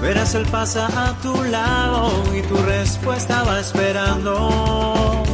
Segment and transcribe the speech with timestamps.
[0.00, 5.24] verás él pasa a tu lado y tu respuesta va esperando.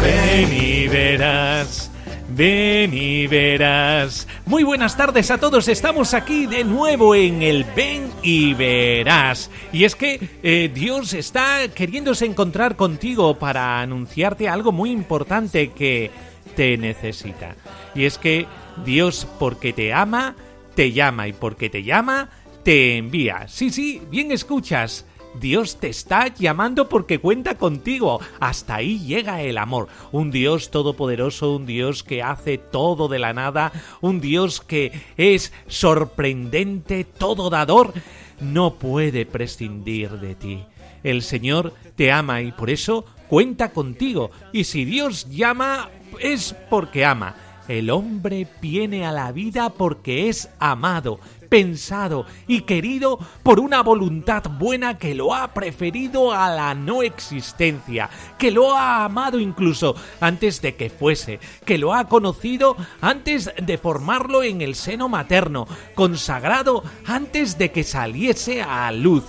[0.00, 1.90] Ven y verás,
[2.28, 4.26] ven y verás.
[4.46, 9.50] Muy buenas tardes a todos, estamos aquí de nuevo en el Ven y verás.
[9.72, 16.10] Y es que eh, Dios está queriéndose encontrar contigo para anunciarte algo muy importante que
[16.56, 17.54] te necesita.
[17.94, 18.46] Y es que
[18.84, 20.34] Dios, porque te ama,
[20.74, 22.30] te llama y porque te llama,
[22.62, 23.48] te envía.
[23.48, 25.04] Sí, sí, bien escuchas.
[25.38, 28.20] Dios te está llamando porque cuenta contigo.
[28.40, 29.88] Hasta ahí llega el amor.
[30.12, 35.52] Un Dios todopoderoso, un Dios que hace todo de la nada, un Dios que es
[35.68, 37.92] sorprendente, todo dador,
[38.40, 40.64] no puede prescindir de ti.
[41.02, 44.30] El Señor te ama y por eso cuenta contigo.
[44.52, 47.36] Y si Dios llama, es porque ama.
[47.68, 51.20] El hombre viene a la vida porque es amado,
[51.50, 58.08] pensado y querido por una voluntad buena que lo ha preferido a la no existencia,
[58.38, 63.76] que lo ha amado incluso antes de que fuese, que lo ha conocido antes de
[63.76, 69.24] formarlo en el seno materno, consagrado antes de que saliese a luz.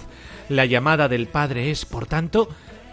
[0.47, 2.47] La llamada del Padre es, por tanto,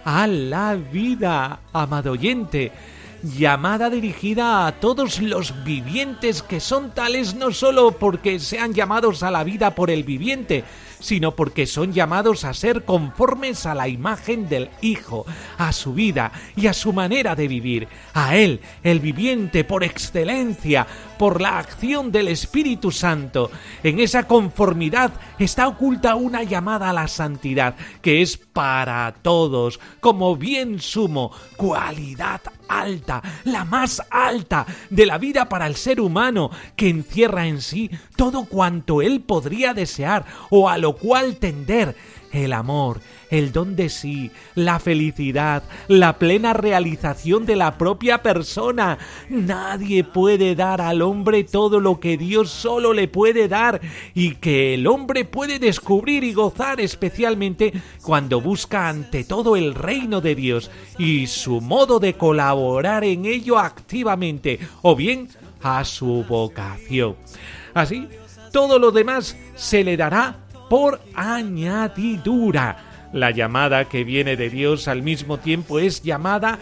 [0.04, 2.72] a la vida, amado oyente
[3.22, 9.30] llamada dirigida a todos los vivientes que son tales no solo porque sean llamados a
[9.30, 10.64] la vida por el viviente,
[11.00, 15.26] sino porque son llamados a ser conformes a la imagen del Hijo,
[15.56, 20.86] a su vida y a su manera de vivir, a Él, el viviente por excelencia,
[21.18, 23.50] por la acción del Espíritu Santo.
[23.82, 30.36] En esa conformidad está oculta una llamada a la santidad, que es para todos, como
[30.36, 36.88] bien sumo, cualidad alta, la más alta de la vida para el ser humano, que
[36.88, 41.96] encierra en sí todo cuanto él podría desear o a lo cual tender,
[42.32, 43.00] el amor,
[43.30, 48.98] el don de sí, la felicidad, la plena realización de la propia persona.
[49.28, 53.80] Nadie puede dar al hombre todo lo que Dios solo le puede dar
[54.14, 57.72] y que el hombre puede descubrir y gozar especialmente
[58.02, 63.58] cuando busca ante todo el reino de Dios y su modo de colaborar en ello
[63.58, 65.28] activamente o bien
[65.62, 67.16] a su vocación.
[67.74, 68.08] Así,
[68.52, 73.08] todo lo demás se le dará por añadidura.
[73.12, 76.58] La llamada que viene de Dios al mismo tiempo es llamada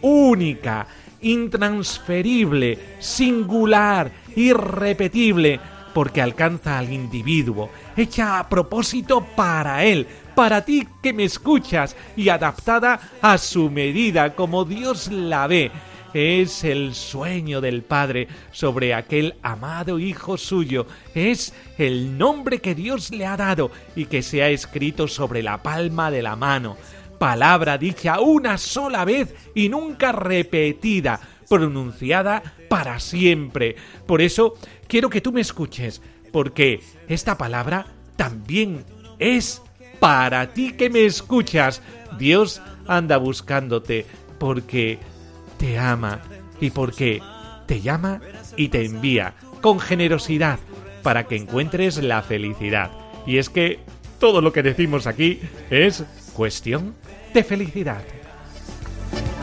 [0.00, 0.86] única,
[1.20, 5.60] intransferible, singular, irrepetible,
[5.92, 12.28] porque alcanza al individuo, hecha a propósito para él, para ti que me escuchas y
[12.28, 15.70] adaptada a su medida como Dios la ve
[16.14, 20.86] es el sueño del Padre sobre aquel amado Hijo suyo.
[21.14, 25.62] Es el nombre que Dios le ha dado y que se ha escrito sobre la
[25.62, 26.76] palma de la mano.
[27.18, 33.76] Palabra dicha una sola vez y nunca repetida, pronunciada para siempre.
[34.06, 34.54] Por eso
[34.88, 36.00] quiero que tú me escuches,
[36.32, 38.84] porque esta palabra también
[39.18, 39.62] es
[39.98, 41.82] para ti que me escuchas.
[42.18, 44.06] Dios anda buscándote
[44.38, 44.98] porque
[45.60, 46.20] te ama
[46.58, 47.22] y porque
[47.66, 48.20] te llama
[48.56, 50.58] y te envía con generosidad
[51.02, 52.90] para que encuentres la felicidad.
[53.26, 53.78] Y es que
[54.18, 56.02] todo lo que decimos aquí es
[56.32, 56.94] cuestión
[57.34, 58.02] de felicidad.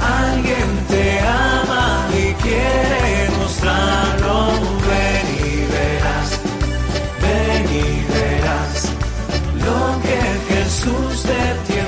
[0.02, 4.48] Alguien te ama y quiere mostrarlo.
[4.88, 6.42] Ven y verás,
[7.22, 8.92] ven y verás
[9.54, 11.87] lo que Jesús te tiene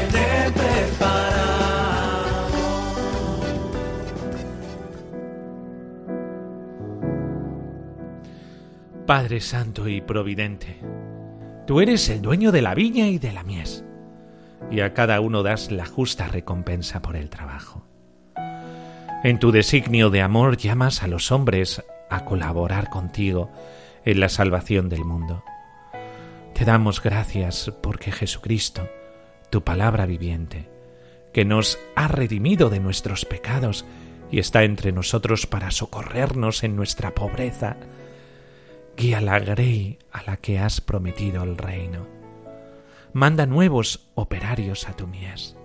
[9.10, 10.78] Padre Santo y Providente,
[11.66, 13.84] tú eres el dueño de la viña y de la mies,
[14.70, 17.84] y a cada uno das la justa recompensa por el trabajo.
[19.24, 23.50] En tu designio de amor llamas a los hombres a colaborar contigo
[24.06, 25.44] en la salvación del mundo.
[26.54, 28.88] Te damos gracias porque Jesucristo,
[29.50, 30.70] tu palabra viviente,
[31.34, 33.86] que nos ha redimido de nuestros pecados
[34.30, 37.76] y está entre nosotros para socorrernos en nuestra pobreza.
[39.00, 42.06] Guía la grey a la que has prometido el reino.
[43.14, 45.56] Manda nuevos operarios a tu mies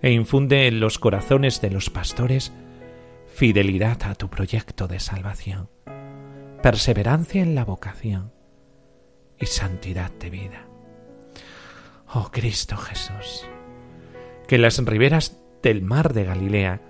[0.00, 2.50] e infunde en los corazones de los pastores
[3.26, 5.68] fidelidad a tu proyecto de salvación,
[6.62, 8.32] perseverancia en la vocación
[9.38, 10.66] y santidad de vida.
[12.14, 13.46] Oh Cristo Jesús,
[14.46, 16.80] que en las riberas del mar de Galilea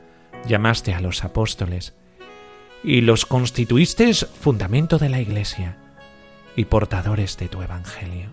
[0.46, 1.97] llamaste a los apóstoles
[2.82, 5.76] y los constituiste fundamento de la Iglesia
[6.56, 8.30] y portadores de tu Evangelio.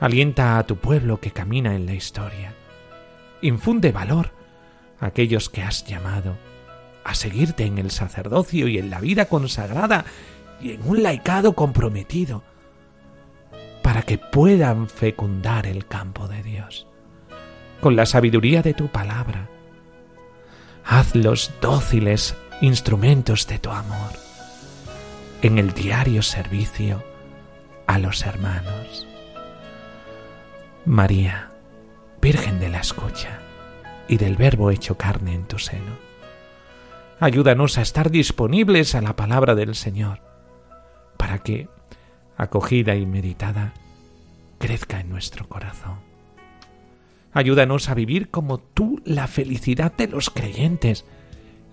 [0.00, 2.54] Alienta a tu pueblo que camina en la historia.
[3.40, 4.30] Infunde valor
[5.00, 6.36] a aquellos que has llamado
[7.04, 10.04] a seguirte en el sacerdocio y en la vida consagrada
[10.60, 12.42] y en un laicado comprometido,
[13.82, 16.86] para que puedan fecundar el campo de Dios
[17.80, 19.50] con la sabiduría de tu palabra.
[20.86, 22.34] Hazlos dóciles
[22.64, 24.12] instrumentos de tu amor
[25.42, 27.04] en el diario servicio
[27.86, 29.06] a los hermanos.
[30.86, 31.50] María,
[32.22, 33.40] Virgen de la escucha
[34.08, 36.14] y del Verbo hecho carne en tu seno
[37.20, 40.20] Ayúdanos a estar disponibles a la palabra del Señor,
[41.16, 41.68] para que,
[42.36, 43.74] acogida y meditada,
[44.58, 46.00] crezca en nuestro corazón.
[47.32, 51.04] Ayúdanos a vivir como tú la felicidad de los creyentes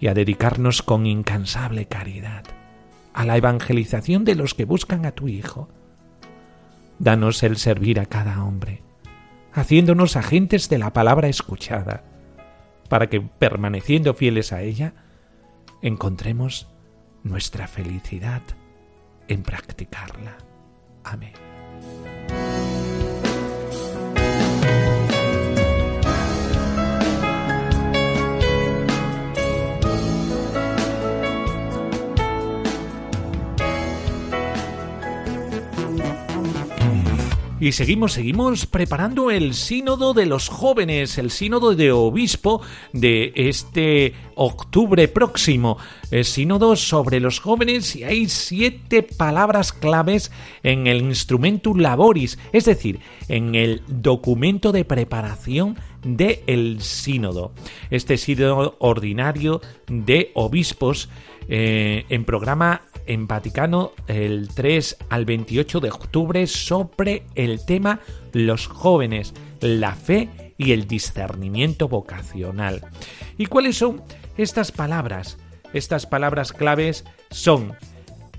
[0.01, 2.43] y a dedicarnos con incansable caridad
[3.13, 5.69] a la evangelización de los que buscan a tu Hijo.
[6.97, 8.83] Danos el servir a cada hombre,
[9.53, 12.03] haciéndonos agentes de la palabra escuchada,
[12.89, 14.93] para que, permaneciendo fieles a ella,
[15.81, 16.67] encontremos
[17.23, 18.41] nuestra felicidad
[19.27, 20.37] en practicarla.
[21.03, 21.50] Amén.
[37.61, 44.15] Y seguimos, seguimos preparando el sínodo de los jóvenes, el sínodo de obispo de este
[44.33, 45.77] octubre próximo.
[46.09, 50.31] El sínodo sobre los jóvenes y hay siete palabras claves
[50.63, 57.51] en el instrumentum laboris, es decir, en el documento de preparación del el sínodo.
[57.91, 61.09] Este sínodo ordinario de obispos
[61.47, 67.99] eh, en programa en Vaticano el 3 al 28 de octubre sobre el tema
[68.33, 72.81] los jóvenes, la fe y el discernimiento vocacional.
[73.37, 74.03] ¿Y cuáles son
[74.37, 75.37] estas palabras?
[75.73, 77.73] Estas palabras claves son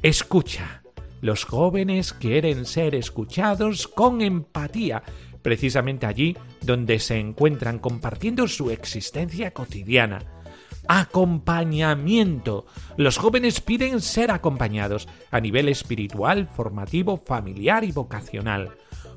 [0.02, 0.82] escucha.
[1.20, 5.02] Los jóvenes quieren ser escuchados con empatía,
[5.42, 10.41] precisamente allí donde se encuentran compartiendo su existencia cotidiana
[10.88, 12.66] acompañamiento.
[12.96, 18.76] Los jóvenes piden ser acompañados a nivel espiritual, formativo, familiar y vocacional.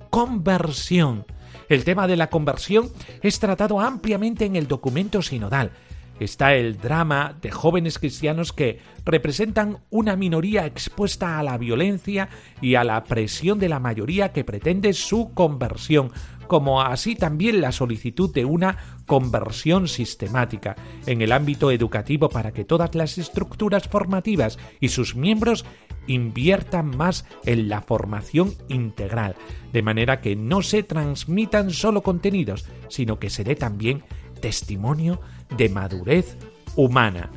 [0.09, 1.25] Conversión.
[1.67, 2.89] El tema de la conversión
[3.21, 5.71] es tratado ampliamente en el documento sinodal.
[6.19, 12.29] Está el drama de jóvenes cristianos que representan una minoría expuesta a la violencia
[12.61, 16.11] y a la presión de la mayoría que pretende su conversión,
[16.47, 20.75] como así también la solicitud de una conversión sistemática
[21.05, 25.65] en el ámbito educativo para que todas las estructuras formativas y sus miembros
[26.07, 29.35] inviertan más en la formación integral,
[29.73, 34.03] de manera que no se transmitan solo contenidos, sino que se dé también
[34.41, 35.19] testimonio
[35.57, 36.37] de madurez
[36.75, 37.31] humana.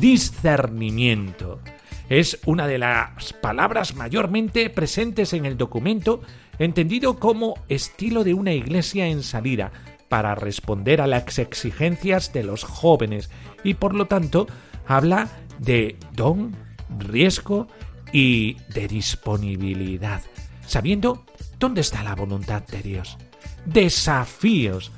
[0.00, 1.60] Discernimiento
[2.08, 6.20] es una de las palabras mayormente presentes en el documento
[6.64, 9.72] entendido como estilo de una iglesia en salida,
[10.12, 13.30] para responder a las exigencias de los jóvenes
[13.64, 14.46] y por lo tanto
[14.86, 16.54] habla de don,
[16.98, 17.66] riesgo
[18.12, 20.20] y de disponibilidad,
[20.66, 21.24] sabiendo
[21.58, 23.16] dónde está la voluntad de Dios.
[23.64, 24.92] Desafíos.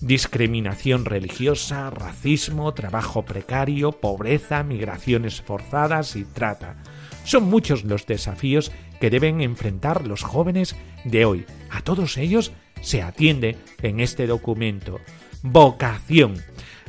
[0.00, 6.76] Discriminación religiosa, racismo, trabajo precario, pobreza, migraciones forzadas y trata.
[7.24, 11.46] Son muchos los desafíos que deben enfrentar los jóvenes de hoy.
[11.70, 15.00] A todos ellos se atiende en este documento.
[15.42, 16.36] Vocación.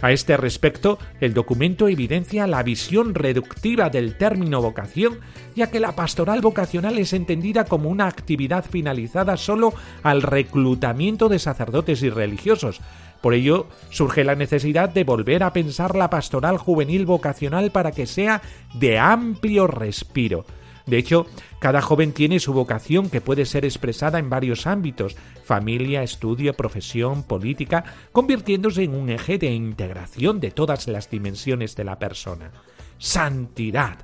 [0.01, 5.19] A este respecto, el documento evidencia la visión reductiva del término vocación,
[5.55, 11.39] ya que la pastoral vocacional es entendida como una actividad finalizada solo al reclutamiento de
[11.39, 12.79] sacerdotes y religiosos.
[13.21, 18.05] Por ello, surge la necesidad de volver a pensar la pastoral juvenil vocacional para que
[18.05, 18.43] sea
[18.75, 20.45] de amplio respiro
[20.87, 21.27] De hecho,
[21.59, 27.23] cada joven tiene su vocación que puede ser expresada en varios ámbitos, familia, estudio, profesión,
[27.23, 32.51] política, convirtiéndose en un eje de integración de todas las dimensiones de la persona.
[32.97, 33.97] Santidad.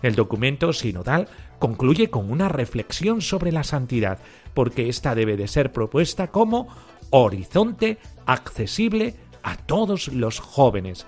[0.00, 1.28] El documento sinodal
[1.58, 4.20] concluye con una reflexión sobre la santidad,
[4.54, 6.68] porque ésta debe de ser propuesta como
[7.10, 11.06] horizonte accesible a todos los jóvenes.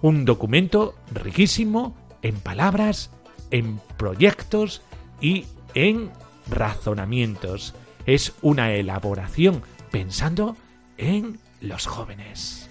[0.00, 3.10] Un documento riquísimo en palabras
[3.50, 4.82] en proyectos
[5.22, 6.10] y en
[6.50, 7.74] razonamientos.
[8.04, 10.58] Es una elaboración pensando
[10.98, 12.68] en los jóvenes.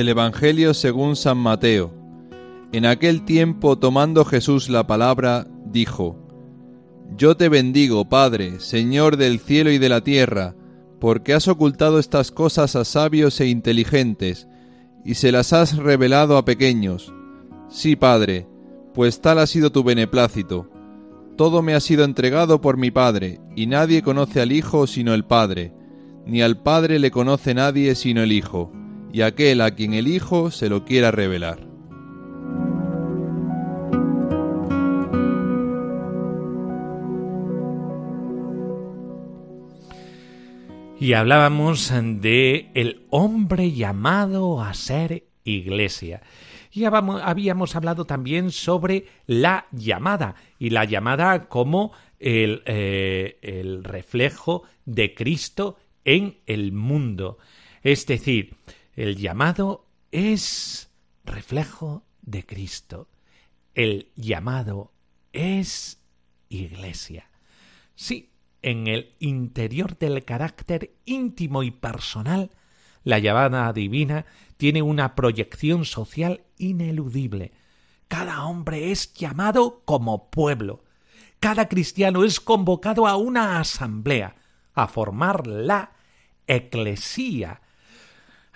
[0.00, 1.92] Del Evangelio según San Mateo.
[2.72, 6.16] En aquel tiempo, tomando Jesús la palabra, dijo,
[7.18, 10.56] Yo te bendigo, Padre, Señor del cielo y de la tierra,
[11.00, 14.48] porque has ocultado estas cosas a sabios e inteligentes,
[15.04, 17.12] y se las has revelado a pequeños.
[17.68, 18.48] Sí, Padre,
[18.94, 20.70] pues tal ha sido tu beneplácito.
[21.36, 25.26] Todo me ha sido entregado por mi Padre, y nadie conoce al Hijo sino el
[25.26, 25.74] Padre,
[26.24, 28.72] ni al Padre le conoce nadie sino el Hijo
[29.12, 31.70] y aquel a quien el Hijo se lo quiera revelar.
[41.00, 46.22] Y hablábamos de el hombre llamado a ser iglesia.
[46.72, 54.64] Y habíamos hablado también sobre la llamada, y la llamada como el, eh, el reflejo
[54.84, 57.38] de Cristo en el mundo.
[57.82, 58.56] Es decir,
[59.02, 60.90] el llamado es
[61.24, 63.08] reflejo de Cristo.
[63.74, 64.92] El llamado
[65.32, 66.02] es
[66.50, 67.30] iglesia.
[67.94, 68.30] Sí,
[68.60, 72.50] en el interior del carácter íntimo y personal,
[73.02, 74.26] la llamada divina
[74.58, 77.52] tiene una proyección social ineludible.
[78.06, 80.84] Cada hombre es llamado como pueblo.
[81.38, 84.36] Cada cristiano es convocado a una asamblea,
[84.74, 85.92] a formar la
[86.46, 87.62] eclesía,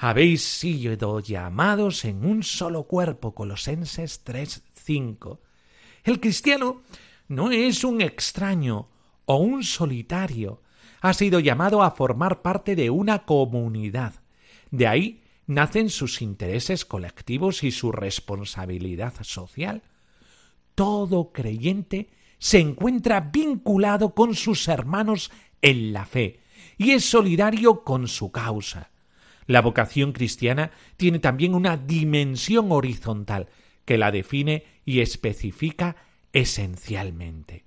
[0.07, 3.35] habéis sido llamados en un solo cuerpo.
[3.35, 5.41] Colosenses 3:5.
[6.05, 6.83] El cristiano
[7.29, 8.91] no es un extraño
[9.25, 10.61] o un solitario.
[11.01, 14.13] Ha sido llamado a formar parte de una comunidad.
[14.71, 19.85] De ahí nacen sus intereses colectivos y su responsabilidad social.
[20.75, 25.31] Todo creyente se encuentra vinculado con sus hermanos
[25.63, 26.41] en la fe
[26.77, 28.91] y es solidario con su causa.
[29.47, 33.49] La vocación cristiana tiene también una dimensión horizontal
[33.85, 35.97] que la define y especifica
[36.33, 37.65] esencialmente.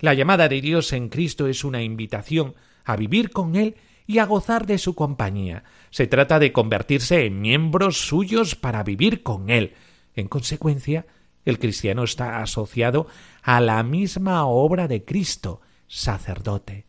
[0.00, 4.24] La llamada de Dios en Cristo es una invitación a vivir con Él y a
[4.24, 5.62] gozar de su compañía.
[5.90, 9.74] Se trata de convertirse en miembros suyos para vivir con Él.
[10.16, 11.06] En consecuencia,
[11.44, 13.06] el cristiano está asociado
[13.42, 16.86] a la misma obra de Cristo, sacerdote,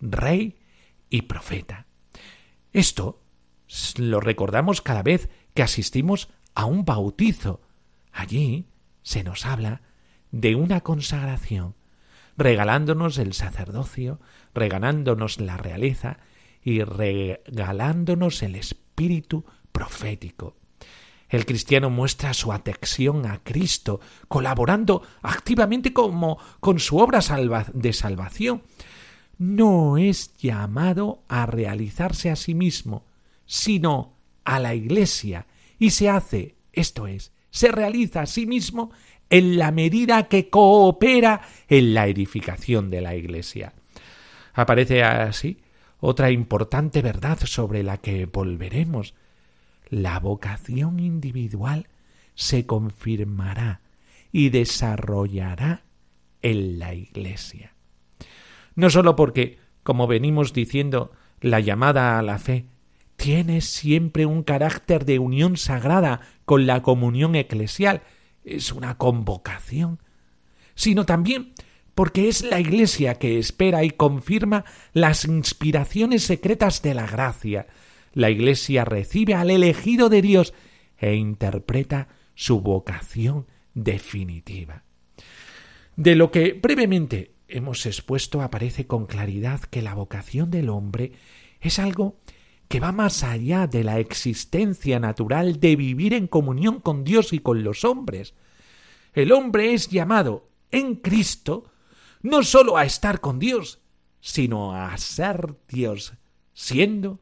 [0.00, 0.56] rey
[1.10, 1.86] y profeta.
[2.72, 3.20] Esto
[3.96, 7.60] lo recordamos cada vez que asistimos a un bautizo.
[8.12, 8.66] Allí
[9.02, 9.82] se nos habla
[10.30, 11.74] de una consagración,
[12.36, 14.20] regalándonos el sacerdocio,
[14.54, 16.18] regalándonos la realeza
[16.62, 20.56] y regalándonos el espíritu profético.
[21.28, 27.20] El cristiano muestra su atexión a Cristo, colaborando activamente como con su obra
[27.72, 28.62] de salvación.
[29.36, 33.04] No es llamado a realizarse a sí mismo,
[33.54, 35.46] sino a la Iglesia,
[35.78, 38.90] y se hace, esto es, se realiza a sí mismo
[39.30, 43.72] en la medida que coopera en la edificación de la Iglesia.
[44.54, 45.58] Aparece así
[46.00, 49.14] otra importante verdad sobre la que volveremos.
[49.88, 51.86] La vocación individual
[52.34, 53.82] se confirmará
[54.32, 55.84] y desarrollará
[56.42, 57.72] en la Iglesia.
[58.74, 62.66] No sólo porque, como venimos diciendo, la llamada a la fe
[63.16, 68.02] tiene siempre un carácter de unión sagrada con la comunión eclesial,
[68.44, 69.98] es una convocación,
[70.74, 71.54] sino también
[71.94, 77.66] porque es la Iglesia que espera y confirma las inspiraciones secretas de la gracia.
[78.12, 80.54] La Iglesia recibe al elegido de Dios
[80.98, 84.82] e interpreta su vocación definitiva.
[85.96, 91.12] De lo que brevemente hemos expuesto aparece con claridad que la vocación del hombre
[91.60, 92.16] es algo
[92.68, 97.38] que va más allá de la existencia natural de vivir en comunión con Dios y
[97.38, 98.34] con los hombres.
[99.12, 101.70] El hombre es llamado en Cristo
[102.22, 103.80] no sólo a estar con Dios,
[104.20, 106.14] sino a ser Dios,
[106.54, 107.20] siendo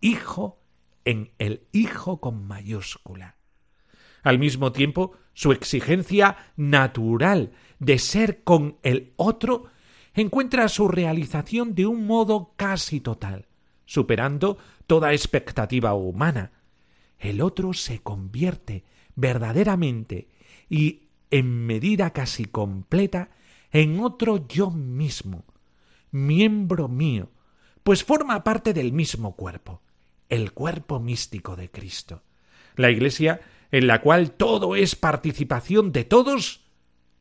[0.00, 0.60] hijo
[1.04, 3.36] en el Hijo con mayúscula.
[4.22, 9.64] Al mismo tiempo, su exigencia natural de ser con el otro
[10.14, 13.46] encuentra su realización de un modo casi total,
[13.84, 16.52] superando toda expectativa humana.
[17.18, 18.84] El otro se convierte
[19.14, 20.28] verdaderamente
[20.68, 23.30] y en medida casi completa
[23.70, 25.44] en otro yo mismo,
[26.10, 27.30] miembro mío,
[27.82, 29.82] pues forma parte del mismo cuerpo,
[30.28, 32.22] el cuerpo místico de Cristo.
[32.76, 36.64] La Iglesia, en la cual todo es participación de todos,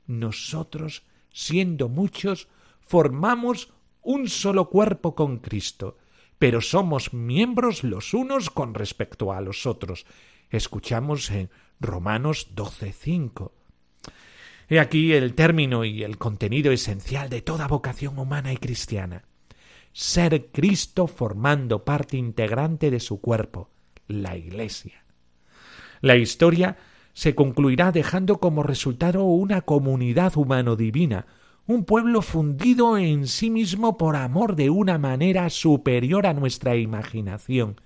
[0.07, 2.49] nosotros, siendo muchos,
[2.81, 5.97] formamos un solo cuerpo con Cristo,
[6.41, 10.07] pero somos miembros los unos con respecto a los otros.
[10.49, 13.51] Escuchamos en Romanos 12:5.
[14.67, 19.25] He aquí el término y el contenido esencial de toda vocación humana y cristiana.
[19.93, 23.69] Ser Cristo formando parte integrante de su cuerpo,
[24.07, 25.03] la Iglesia.
[25.99, 26.75] La historia
[27.13, 31.27] se concluirá dejando como resultado una comunidad humano-divina,
[31.71, 37.79] un pueblo fundido en sí mismo por amor de una manera superior a nuestra imaginación,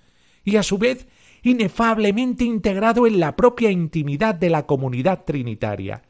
[0.44, 1.06] y a su vez
[1.42, 6.02] inefablemente integrado en la propia intimidad de la comunidad trinitaria,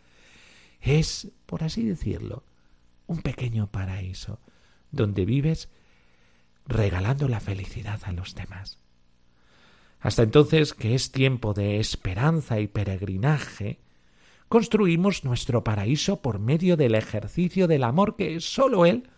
[0.80, 2.44] es, por así decirlo,
[3.06, 4.40] un pequeño paraíso
[4.90, 5.68] donde vives
[6.66, 8.78] regalando la felicidad a los demás.
[10.00, 13.80] Hasta entonces, que es tiempo de esperanza y peregrinaje,
[14.48, 19.08] construimos nuestro paraíso por medio del ejercicio del amor que sólo Él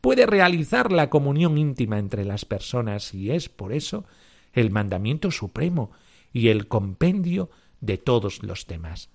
[0.00, 4.04] puede realizar la comunión íntima entre las personas y es por eso
[4.52, 5.90] el mandamiento supremo
[6.32, 7.50] y el compendio
[7.80, 9.10] de todos los demás.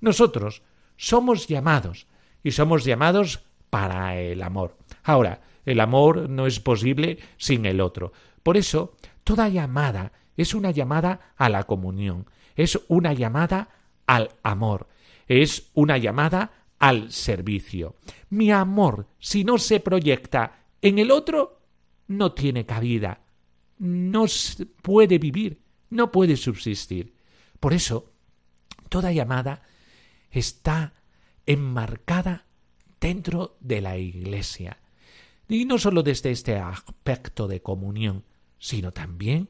[0.00, 0.62] Nosotros
[0.96, 2.06] somos llamados
[2.42, 4.76] y somos llamados para el amor.
[5.02, 8.12] Ahora, el amor no es posible sin el otro.
[8.42, 13.68] Por eso, toda llamada es una llamada a la comunión, es una llamada
[14.06, 14.88] al amor,
[15.30, 17.94] es una llamada al servicio.
[18.30, 21.60] Mi amor, si no se proyecta en el otro,
[22.08, 23.20] no tiene cabida,
[23.78, 24.24] no
[24.82, 27.14] puede vivir, no puede subsistir.
[27.60, 28.10] Por eso,
[28.88, 29.62] toda llamada
[30.32, 30.94] está
[31.46, 32.46] enmarcada
[33.00, 34.78] dentro de la Iglesia.
[35.48, 38.24] Y no sólo desde este aspecto de comunión,
[38.58, 39.48] sino también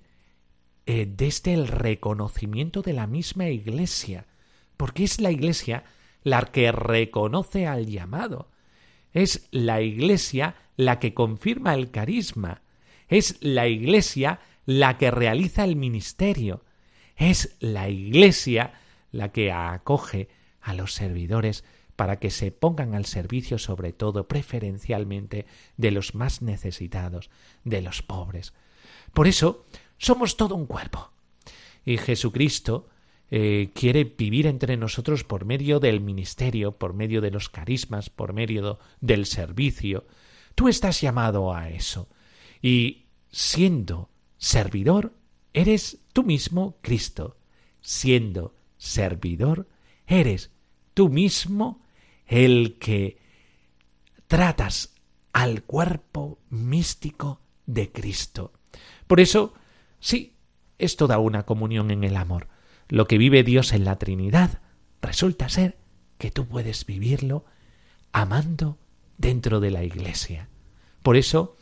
[0.84, 4.26] eh, desde el reconocimiento de la misma Iglesia,
[4.80, 5.84] porque es la Iglesia
[6.22, 8.48] la que reconoce al llamado,
[9.12, 12.62] es la Iglesia la que confirma el carisma,
[13.06, 16.64] es la Iglesia la que realiza el ministerio,
[17.14, 18.72] es la Iglesia
[19.12, 20.30] la que acoge
[20.62, 21.62] a los servidores
[21.94, 25.44] para que se pongan al servicio sobre todo preferencialmente
[25.76, 27.28] de los más necesitados,
[27.64, 28.54] de los pobres.
[29.12, 29.66] Por eso
[29.98, 31.10] somos todo un cuerpo.
[31.84, 32.88] Y Jesucristo
[33.30, 38.32] eh, quiere vivir entre nosotros por medio del ministerio, por medio de los carismas, por
[38.32, 40.06] medio del servicio.
[40.54, 42.08] Tú estás llamado a eso.
[42.60, 45.14] Y siendo servidor,
[45.52, 47.36] eres tú mismo Cristo.
[47.80, 49.68] Siendo servidor,
[50.06, 50.50] eres
[50.94, 51.82] tú mismo
[52.26, 53.18] el que
[54.26, 54.94] tratas
[55.32, 58.52] al cuerpo místico de Cristo.
[59.06, 59.54] Por eso,
[60.00, 60.36] sí,
[60.78, 62.48] es toda una comunión en el amor.
[62.90, 64.61] Lo que vive Dios en la Trinidad
[65.00, 65.79] resulta ser
[66.18, 67.44] que tú puedes vivirlo
[68.12, 68.79] amando
[69.16, 70.48] dentro de la Iglesia.
[71.03, 71.57] Por eso,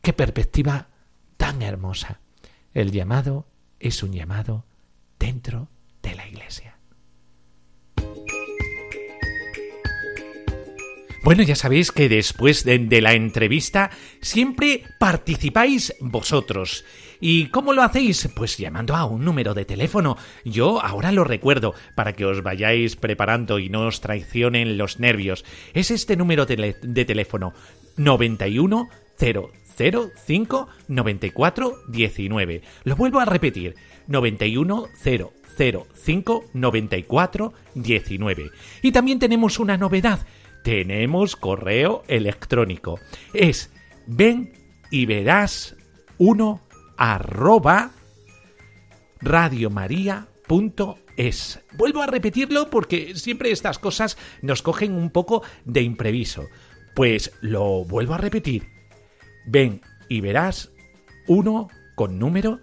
[0.00, 0.88] qué perspectiva
[1.36, 2.20] tan hermosa.
[2.72, 3.46] El llamado
[3.78, 4.64] es un llamado
[5.18, 5.68] dentro
[6.02, 6.69] de la Iglesia.
[11.22, 13.90] Bueno, ya sabéis que después de, la entrevista
[14.22, 16.86] siempre participáis vosotros.
[17.20, 18.30] ¿Y cómo lo hacéis?
[18.34, 20.16] Pues llamando a un número de teléfono.
[20.46, 25.44] Yo ahora lo recuerdo para que os vayáis preparando y no os traicionen los nervios.
[25.74, 27.52] Es este número de teléfono
[27.98, 32.62] 91 005 94 19.
[32.84, 33.74] Lo vuelvo a repetir.
[34.06, 38.50] 91 005 94 19.
[38.80, 40.26] Y también tenemos una novedad
[40.62, 42.98] tenemos correo electrónico.
[43.32, 43.70] Es
[44.06, 44.52] ven
[44.90, 45.76] y verás
[46.18, 46.60] uno
[46.96, 47.92] arroba
[49.20, 51.60] radiomaria.es.
[51.76, 56.46] Vuelvo a repetirlo porque siempre estas cosas nos cogen un poco de impreviso.
[56.94, 58.68] Pues lo vuelvo a repetir.
[59.46, 60.72] Ven y verás
[61.26, 62.60] uno con número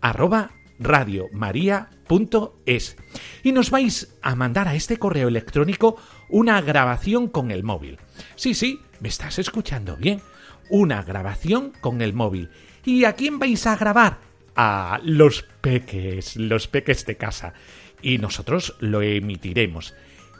[0.00, 2.96] arroba radiomaria.es
[3.42, 5.96] y nos vais a mandar a este correo electrónico
[6.30, 7.98] una grabación con el móvil.
[8.36, 10.20] Sí, sí, me estás escuchando bien.
[10.68, 12.50] Una grabación con el móvil.
[12.84, 14.18] ¿Y a quién vais a grabar?
[14.54, 17.54] A los peques, los peques de casa.
[18.02, 19.94] Y nosotros lo emitiremos.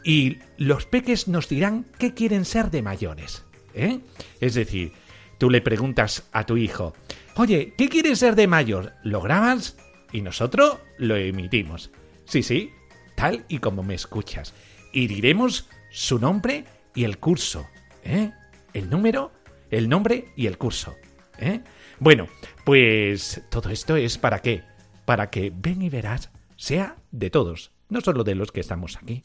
[0.04, 3.44] Y los peques nos dirán qué quieren ser de mayores.
[3.74, 4.00] ¿eh?
[4.40, 4.92] Es decir,
[5.38, 6.94] tú le preguntas a tu hijo,
[7.36, 8.92] oye, ¿qué quieres ser de mayor?
[9.02, 9.76] ¿Lo grabas?
[10.12, 11.90] Y nosotros lo emitimos.
[12.24, 12.70] Sí, sí,
[13.16, 14.54] tal y como me escuchas.
[14.92, 17.66] Y diremos su nombre y el curso.
[18.04, 18.32] ¿eh?
[18.72, 19.32] El número,
[19.70, 20.94] el nombre y el curso.
[21.38, 21.60] ¿eh?
[21.98, 22.28] Bueno,
[22.64, 24.62] pues todo esto es para qué?
[25.04, 29.24] Para que ven y verás sea de todos, no solo de los que estamos aquí.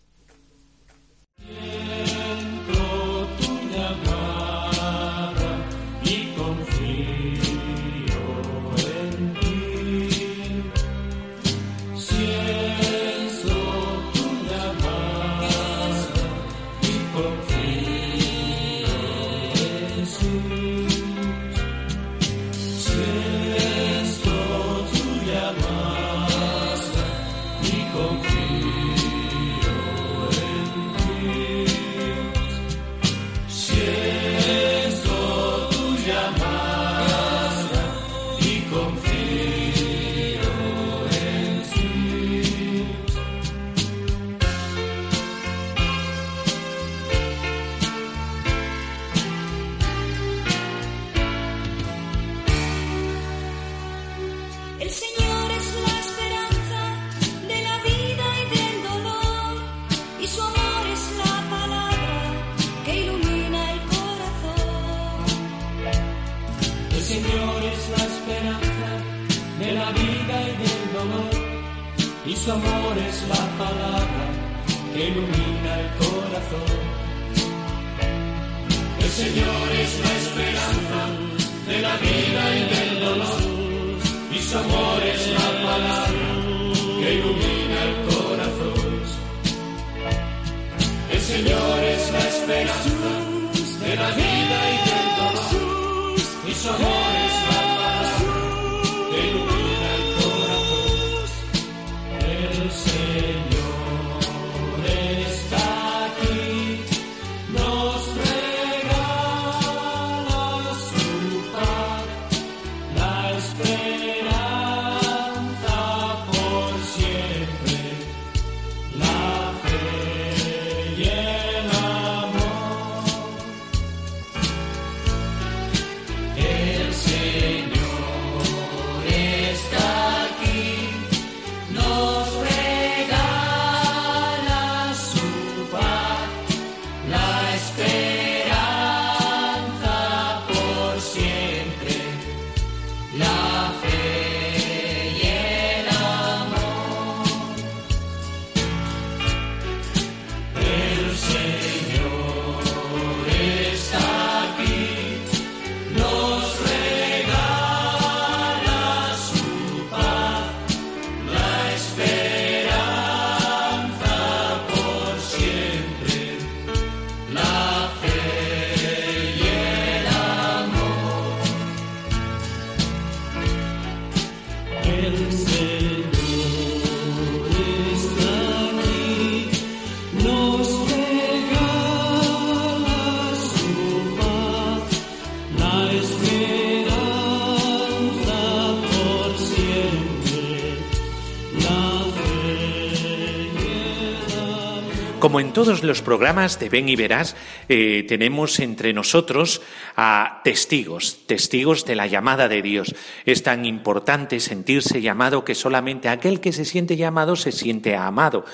[195.36, 197.36] Como en todos los programas de Ven y Verás,
[197.68, 199.62] eh, tenemos entre nosotros
[199.98, 202.96] a testigos, testigos de la llamada de Dios.
[203.26, 208.46] Es tan importante sentirse llamado que solamente aquel que se siente llamado se siente amado.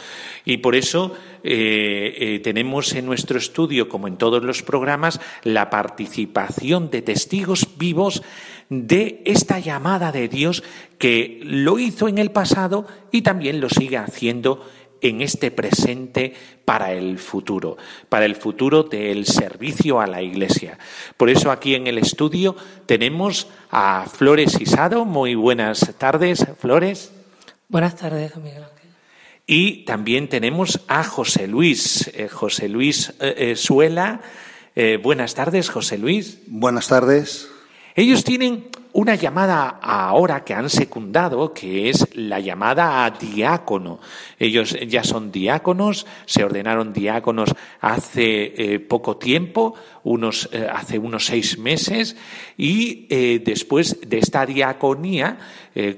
[0.44, 5.70] Y por eso eh, eh, tenemos en nuestro estudio, como en todos los programas, la
[5.70, 8.24] participación de testigos vivos
[8.72, 10.64] de esta llamada de Dios
[10.98, 16.34] que lo hizo en el pasado y también lo sigue haciendo en este presente
[16.66, 20.78] para el futuro, para el futuro del servicio a la Iglesia.
[21.18, 25.06] Por eso aquí en el estudio tenemos a Flores Isado.
[25.06, 27.12] Muy buenas tardes, Flores.
[27.68, 28.90] Buenas tardes, don Miguel Ángel.
[29.48, 34.22] Y también tenemos a José Luis, eh, José Luis eh, eh, Suela.
[34.76, 36.40] Eh, buenas tardes, José Luis.
[36.48, 37.50] Buenas tardes.
[37.96, 44.00] Ellos tienen una llamada ahora que han secundado, que es la llamada a diácono.
[44.38, 51.26] Ellos ya son diáconos, se ordenaron diáconos hace eh, poco tiempo, unos, eh, hace unos
[51.26, 52.18] seis meses,
[52.58, 55.38] y eh, después de esta diaconía,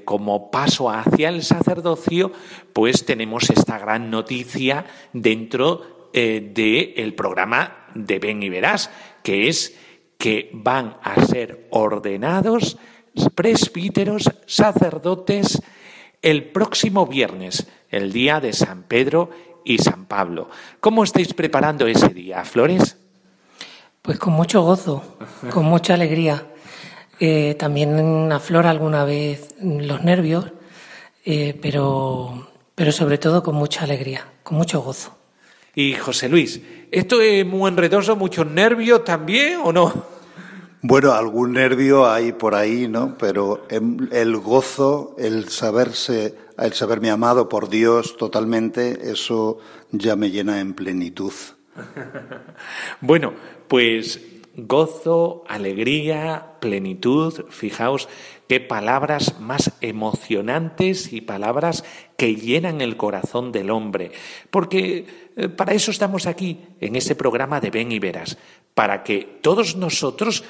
[0.04, 2.30] como paso hacia el sacerdocio,
[2.72, 8.88] pues tenemos esta gran noticia dentro del programa de Ven y Verás,
[9.24, 9.76] que es
[10.24, 12.78] que van a ser ordenados
[13.34, 15.60] presbíteros, sacerdotes,
[16.22, 19.28] el próximo viernes, el día de San Pedro
[19.66, 20.48] y San Pablo.
[20.80, 22.96] ¿Cómo estáis preparando ese día, Flores?
[24.00, 25.18] Pues con mucho gozo,
[25.50, 26.46] con mucha alegría.
[27.20, 30.46] Eh, también aflora alguna vez los nervios,
[31.26, 35.18] eh, pero, pero sobre todo con mucha alegría, con mucho gozo.
[35.74, 40.13] Y José Luis, ¿esto es muy enredoso, muchos nervios también o no?
[40.86, 43.16] Bueno, algún nervio hay por ahí, ¿no?
[43.16, 49.56] Pero el gozo, el saberse, el saberme amado por Dios totalmente, eso
[49.92, 51.32] ya me llena en plenitud.
[53.00, 53.32] bueno,
[53.66, 54.20] pues
[54.56, 58.10] gozo, alegría, plenitud, fijaos
[58.46, 61.82] qué palabras más emocionantes y palabras
[62.18, 64.12] que llenan el corazón del hombre.
[64.50, 68.36] Porque eh, para eso estamos aquí, en este programa de Ven y Verás,
[68.74, 70.44] para que todos nosotros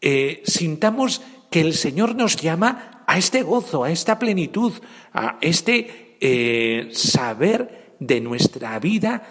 [0.00, 4.72] eh, sintamos que el Señor nos llama a este gozo, a esta plenitud,
[5.12, 9.22] a este eh, saber de nuestra vida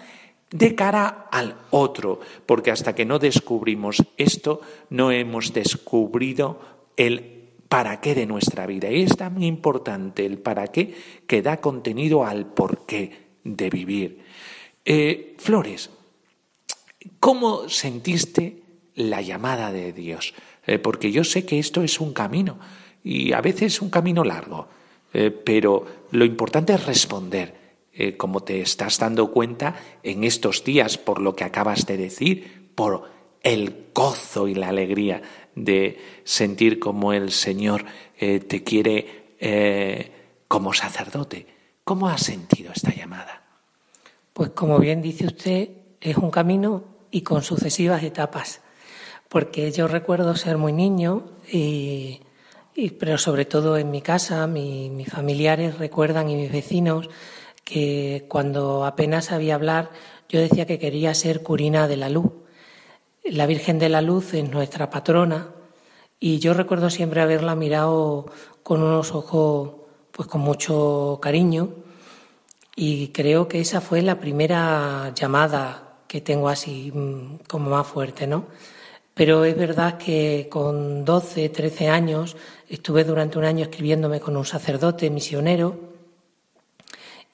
[0.50, 6.60] de cara al otro, porque hasta que no descubrimos esto, no hemos descubrido
[6.96, 8.90] el para qué de nuestra vida.
[8.90, 10.94] Y es tan importante el para qué
[11.26, 14.24] que da contenido al porqué de vivir.
[14.84, 15.90] Eh, Flores,
[17.20, 18.62] ¿cómo sentiste
[18.94, 20.34] la llamada de Dios?
[20.68, 22.58] Eh, porque yo sé que esto es un camino
[23.02, 24.68] y a veces un camino largo,
[25.14, 27.54] eh, pero lo importante es responder,
[27.94, 32.70] eh, como te estás dando cuenta en estos días por lo que acabas de decir,
[32.74, 33.10] por
[33.42, 35.22] el gozo y la alegría
[35.54, 37.84] de sentir como el Señor
[38.18, 40.12] te quiere
[40.48, 41.46] como sacerdote.
[41.84, 43.42] ¿Cómo has sentido esta llamada?
[44.32, 48.60] Pues como bien dice usted, es un camino y con sucesivas etapas
[49.28, 52.20] porque yo recuerdo ser muy niño y,
[52.98, 57.08] pero sobre todo en mi casa, mis familiares recuerdan y mis vecinos
[57.64, 59.90] que cuando apenas sabía hablar
[60.28, 62.32] yo decía que quería ser curina de la luz.
[63.24, 65.48] La Virgen de la Luz es nuestra patrona
[66.20, 68.26] y yo recuerdo siempre haberla mirado
[68.62, 69.72] con unos ojos
[70.12, 71.70] pues con mucho cariño
[72.74, 78.26] y creo que esa fue la primera llamada que tengo así mm, como más fuerte,
[78.26, 78.46] ¿no?
[79.18, 82.36] Pero es verdad que con 12, 13 años
[82.68, 85.76] estuve durante un año escribiéndome con un sacerdote misionero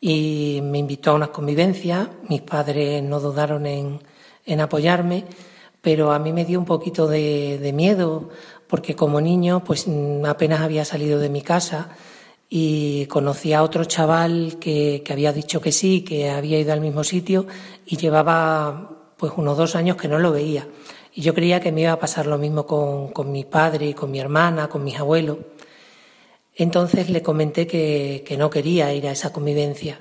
[0.00, 2.08] y me invitó a unas convivencias.
[2.26, 4.00] Mis padres no dudaron en,
[4.58, 5.26] apoyarme,
[5.82, 8.30] pero a mí me dio un poquito de, miedo
[8.66, 9.86] porque como niño pues
[10.24, 11.90] apenas había salido de mi casa
[12.48, 16.80] y conocí a otro chaval que, que había dicho que sí, que había ido al
[16.80, 17.46] mismo sitio
[17.84, 20.66] y llevaba pues unos dos años que no lo veía.
[21.14, 24.18] Y yo creía que me iba a pasar lo mismo con, mi padre, con mi
[24.18, 25.38] hermana, con mis abuelos.
[26.56, 30.00] Entonces le comenté que, no quería ir a esa convivencia.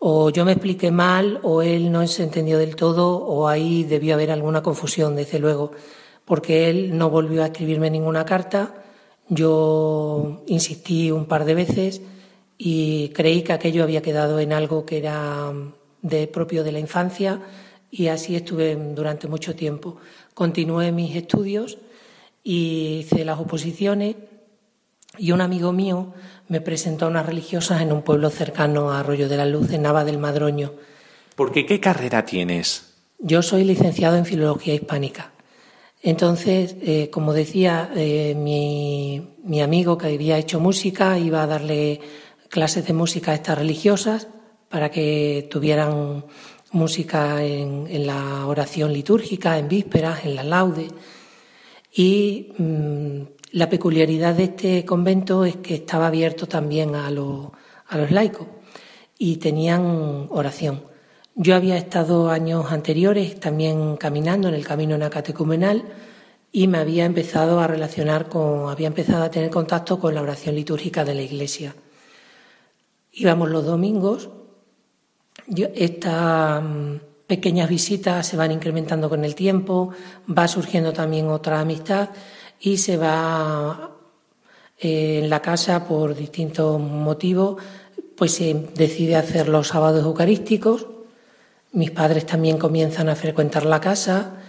[0.00, 4.14] O yo me expliqué mal, o él no se entendió del todo, o ahí debió
[4.14, 5.72] haber alguna confusión, desde luego,
[6.24, 8.82] porque él no volvió a escribirme ninguna carta.
[9.28, 12.02] Yo insistí un par de veces
[12.58, 15.52] y creí que aquello había quedado en algo que era
[16.02, 17.40] de propio de la infancia
[17.94, 19.98] y así estuve durante mucho tiempo.
[20.34, 21.78] Continué mis estudios
[22.42, 24.16] y hice las oposiciones
[25.18, 26.14] y un amigo mío
[26.48, 29.82] me presentó a unas religiosas en un pueblo cercano a Arroyo de la Luz, en
[29.82, 30.72] Nava del Madroño.
[31.36, 32.94] Porque ¿qué carrera tienes?
[33.18, 35.32] Yo soy licenciado en Filología Hispánica.
[36.02, 42.00] Entonces, eh, como decía, eh, mi, mi amigo que había hecho música iba a darle
[42.48, 44.26] clases de música a estas religiosas
[44.68, 46.24] para que tuvieran
[46.72, 50.88] música en, la oración litúrgica, en vísperas, en la laude.
[51.94, 57.52] Y mm, la peculiaridad de este convento es que estaba abierto también a, los
[58.10, 58.46] laicos
[59.18, 60.82] y tenían oración.
[61.34, 65.84] Yo había estado años anteriores también caminando en el camino nacatecumenal
[66.50, 70.54] y me había empezado a relacionar con, había empezado a tener contacto con la oración
[70.54, 71.74] litúrgica de la iglesia.
[73.12, 74.30] Íbamos los domingos
[75.74, 79.90] estas mm, pequeñas visitas se van incrementando con el tiempo,
[80.26, 82.10] va surgiendo también otra amistad
[82.60, 83.92] y se va
[84.82, 87.62] Eh, en la casa, por distintos motivos,
[88.16, 90.88] pues se decide hacer los sábados eucarísticos.
[91.70, 94.40] Mis padres también comienzan a frecuentar la casa.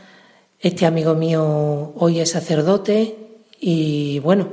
[0.60, 3.16] Este amigo mío hoy es sacerdote
[3.60, 4.50] y bueno,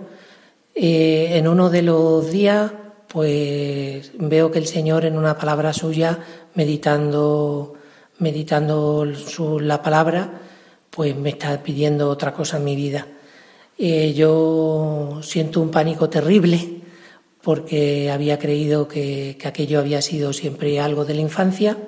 [0.75, 2.73] eh, en uno de los días
[3.13, 6.21] pues veo que el Señor en una palabra suya,
[6.55, 7.75] meditando,
[8.19, 10.41] meditando su, la palabra,
[10.91, 13.09] pues me está pidiendo otra cosa en mi vida.
[13.77, 16.83] Eh, yo siento un pánico terrible
[17.43, 21.79] porque había creído que, que aquello había sido siempre algo de la infancia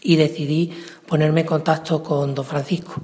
[0.00, 0.70] y decidí
[1.08, 3.02] ponerme en contacto con don Francisco.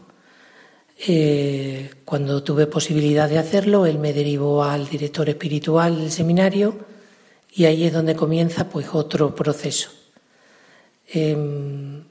[1.09, 6.90] Eh, cuando tuve posibilidad de hacerlo, él me derivó al director espiritual del seminario
[7.53, 9.91] y ahí es donde comienza pues otro proceso.
[11.13, 12.03] Eh,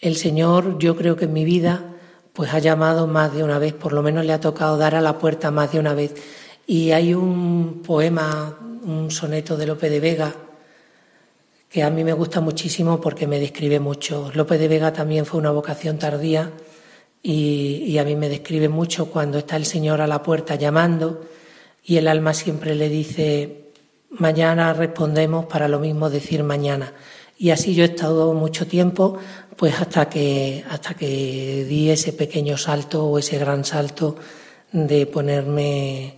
[0.00, 1.84] el Señor, yo creo que en mi vida,
[2.32, 5.00] pues ha llamado más de una vez, por lo menos le ha tocado dar a
[5.00, 6.14] la puerta más de una vez.
[6.66, 10.34] Y hay un poema, un soneto de Lope de Vega,
[11.68, 14.32] que a mí me gusta muchísimo porque me describe mucho.
[14.34, 16.50] Lope de Vega también fue una vocación tardía
[17.22, 21.20] y, y a mí me describe mucho cuando está el Señor a la puerta llamando
[21.84, 23.70] y el alma siempre le dice,
[24.10, 26.92] mañana respondemos para lo mismo decir mañana.
[27.38, 29.18] Y así yo he estado mucho tiempo,
[29.56, 34.16] pues hasta que, hasta que di ese pequeño salto o ese gran salto
[34.72, 36.14] de ponerme,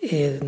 [0.00, 0.40] eh,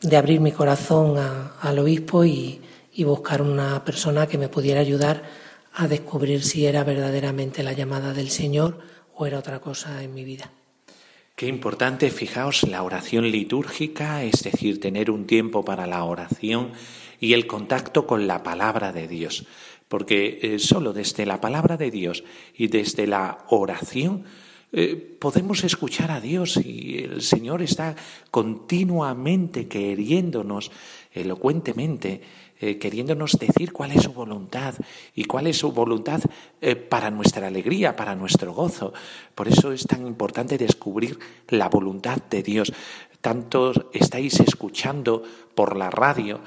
[0.00, 2.60] de abrir mi corazón a, al obispo y,
[2.92, 5.22] y buscar una persona que me pudiera ayudar
[5.74, 8.78] a descubrir si era verdaderamente la llamada del Señor
[9.14, 10.50] o era otra cosa en mi vida.
[11.38, 16.72] Qué importante, fijaos, la oración litúrgica, es decir, tener un tiempo para la oración
[17.20, 19.46] y el contacto con la palabra de Dios.
[19.86, 22.24] Porque eh, solo desde la palabra de Dios
[22.56, 24.24] y desde la oración
[24.72, 27.94] eh, podemos escuchar a Dios y el Señor está
[28.32, 30.72] continuamente queriéndonos
[31.12, 32.20] elocuentemente
[32.60, 34.74] eh, queriéndonos decir cuál es su voluntad
[35.14, 36.20] y cuál es su voluntad
[36.60, 38.92] eh, para nuestra alegría, para nuestro gozo.
[39.34, 41.18] Por eso es tan importante descubrir
[41.48, 42.72] la voluntad de Dios.
[43.20, 45.22] Tanto estáis escuchando
[45.54, 46.40] por la radio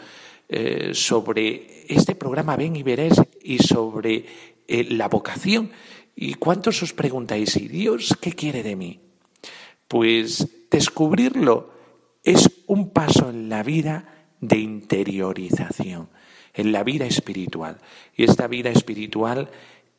[0.49, 4.25] eh, sobre este programa Ven y Veréis y sobre
[4.67, 5.71] la vocación.
[6.15, 8.99] ¿Y cuántos os preguntáis, ¿y Dios qué quiere de mí?
[9.87, 11.71] Pues descubrirlo
[12.23, 16.09] es un paso en la vida de interiorización
[16.53, 17.77] en la vida espiritual.
[18.15, 19.49] Y esta vida espiritual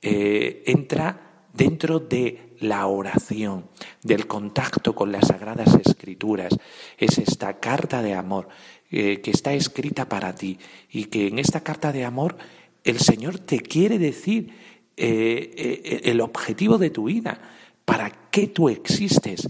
[0.02, 3.66] eh, entra dentro de la oración,
[4.02, 6.56] del contacto con las sagradas escrituras.
[6.98, 8.48] Es esta carta de amor
[8.90, 10.58] eh, que está escrita para ti
[10.90, 12.36] y que en esta carta de amor
[12.84, 14.52] el Señor te quiere decir
[14.96, 17.40] eh, el objetivo de tu vida,
[17.84, 19.48] para qué tú existes,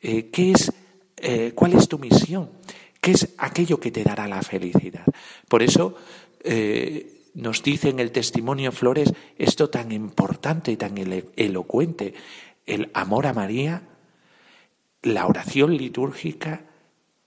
[0.00, 0.72] qué es,
[1.54, 2.50] cuál es tu misión.
[3.00, 5.04] ¿Qué es aquello que te dará la felicidad?
[5.48, 5.94] Por eso
[6.42, 10.96] eh, nos dice en el testimonio Flores esto tan importante y tan
[11.36, 12.14] elocuente,
[12.66, 13.82] el amor a María,
[15.02, 16.64] la oración litúrgica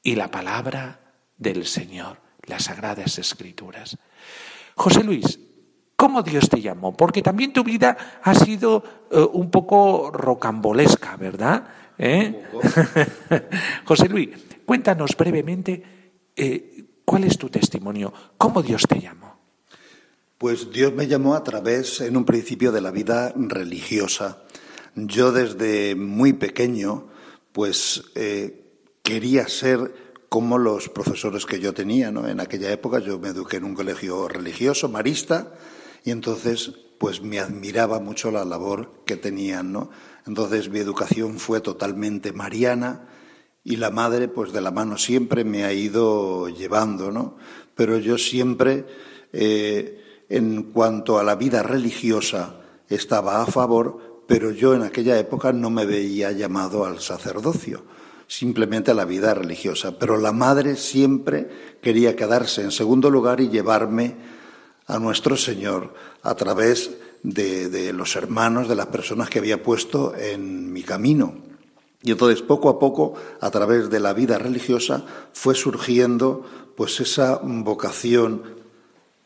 [0.04, 1.00] y la palabra
[1.38, 3.98] del Señor, las sagradas escrituras.
[4.76, 5.40] José Luis,
[5.96, 6.96] ¿cómo Dios te llamó?
[6.96, 11.68] Porque también tu vida ha sido eh, un poco rocambolesca, ¿verdad?
[11.98, 12.44] ¿Eh?
[13.86, 14.30] José Luis,
[14.66, 15.84] Cuéntanos brevemente
[16.36, 19.40] eh, cuál es tu testimonio, cómo Dios te llamó.
[20.38, 24.44] Pues Dios me llamó a través, en un principio, de la vida religiosa.
[24.96, 27.08] Yo desde muy pequeño,
[27.52, 28.64] pues eh,
[29.02, 29.94] quería ser
[30.30, 32.28] como los profesores que yo tenía, ¿no?
[32.28, 35.54] En aquella época yo me eduqué en un colegio religioso, marista,
[36.04, 39.92] y entonces pues me admiraba mucho la labor que tenían, ¿no?
[40.26, 43.08] Entonces mi educación fue totalmente mariana,
[43.64, 47.38] y la madre, pues de la mano siempre me ha ido llevando, ¿no?
[47.76, 48.86] Pero yo siempre,
[49.32, 55.54] eh, en cuanto a la vida religiosa, estaba a favor, pero yo en aquella época
[55.54, 57.84] no me veía llamado al sacerdocio,
[58.28, 59.98] simplemente a la vida religiosa.
[59.98, 64.16] Pero la madre siempre quería quedarse en segundo lugar y llevarme
[64.88, 66.92] a nuestro Señor a través
[67.24, 71.53] de, de los hermanos, de las personas que había puesto en mi camino.
[72.04, 76.46] Y entonces poco a poco, a través de la vida religiosa, fue surgiendo
[76.76, 78.44] pues esa vocación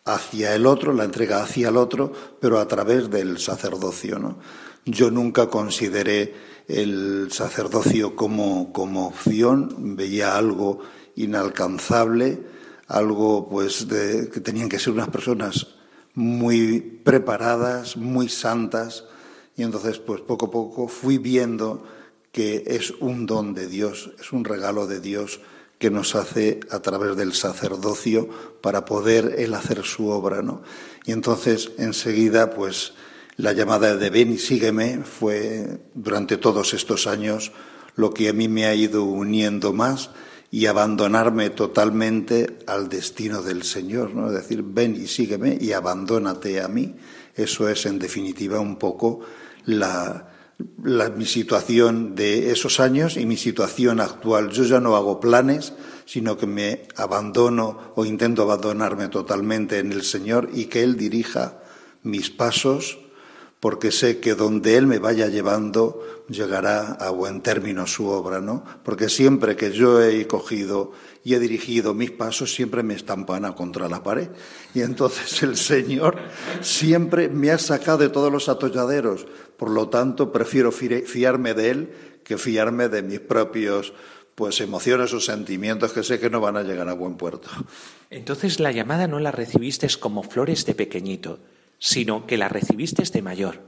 [0.06, 4.20] hacia el otro, la entrega hacia el otro, pero a través del sacerdocio.
[4.20, 4.38] ¿no?
[4.86, 6.34] Yo nunca consideré
[6.68, 10.80] el sacerdocio como, como opción, veía algo
[11.16, 12.40] inalcanzable,
[12.88, 15.68] algo pues de, que tenían que ser unas personas
[16.14, 19.06] muy preparadas, muy santas,
[19.56, 21.84] y entonces pues poco a poco fui viendo
[22.38, 25.40] que es un don de Dios, es un regalo de Dios
[25.80, 28.30] que nos hace a través del sacerdocio
[28.62, 30.62] para poder él hacer su obra, ¿no?
[31.08, 32.94] Y entonces enseguida, pues
[33.38, 37.54] la llamada de ven y sígueme fue durante todos estos años
[37.96, 40.12] lo que a mí me ha ido uniendo más
[40.52, 44.28] y abandonarme totalmente al destino del Señor, ¿no?
[44.28, 46.98] Es decir, ven y sígueme y abandónate a mí.
[47.36, 49.22] Eso es, en definitiva, un poco
[49.66, 50.37] la,
[50.84, 54.50] la, mi situación de esos años y mi situación actual.
[54.50, 55.74] Yo ya no hago planes,
[56.06, 61.60] sino que me abandono o intento abandonarme totalmente en el Señor y que Él dirija
[62.04, 63.00] mis pasos,
[63.60, 68.64] porque sé que donde Él me vaya llevando llegará a buen término su obra, ¿no?
[68.84, 70.92] Porque siempre que yo he cogido
[71.28, 74.30] y he dirigido mis pasos, siempre me estampana contra la pared.
[74.74, 76.18] Y entonces el Señor
[76.62, 79.28] siempre me ha sacado de todos los atolladeros.
[79.58, 83.92] Por lo tanto, prefiero fiarme de Él que fiarme de mis propios
[84.36, 87.50] pues emociones o sentimientos que sé que no van a llegar a buen puerto.
[88.10, 91.40] Entonces la llamada no la recibiste como flores de pequeñito,
[91.78, 93.60] sino que la recibiste de mayor.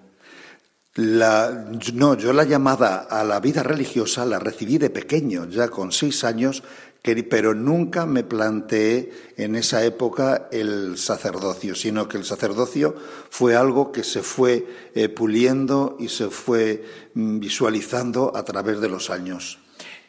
[0.96, 5.92] La, no, yo la llamada a la vida religiosa la recibí de pequeño, ya con
[5.92, 6.64] seis años,
[7.02, 12.96] pero nunca me planteé en esa época el sacerdocio, sino que el sacerdocio
[13.30, 16.84] fue algo que se fue eh, puliendo y se fue
[17.14, 19.60] mm, visualizando a través de los años.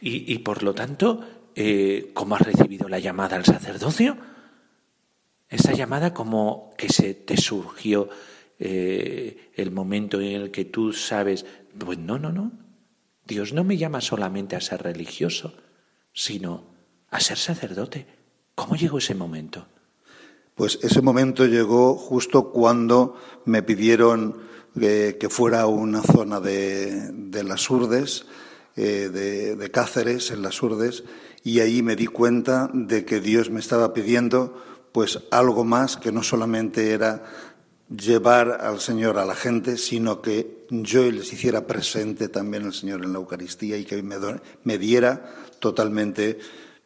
[0.01, 1.21] Y, y por lo tanto,
[1.55, 4.17] eh, ¿cómo has recibido la llamada al sacerdocio?
[5.49, 8.09] Esa llamada como que se te surgió
[8.59, 11.45] eh, el momento en el que tú sabes,
[11.79, 12.53] pues no, no, no.
[13.27, 15.55] Dios no me llama solamente a ser religioso,
[16.13, 16.70] sino
[17.11, 18.07] a ser sacerdote.
[18.55, 19.67] ¿Cómo llegó ese momento?
[20.55, 24.37] Pues ese momento llegó justo cuando me pidieron
[24.81, 28.27] eh, que fuera a una zona de, de las Urdes,
[28.77, 31.05] eh, de, Cáceres, en las Urdes,
[31.43, 36.13] y ahí me di cuenta de que Dios me estaba pidiendo pues algo más que
[36.13, 37.25] no solamente era
[37.89, 43.05] llevar al Señor a la gente, sino que yo les hiciera presente también al Señor
[43.05, 46.39] en la Eucaristía y que me diera totalmente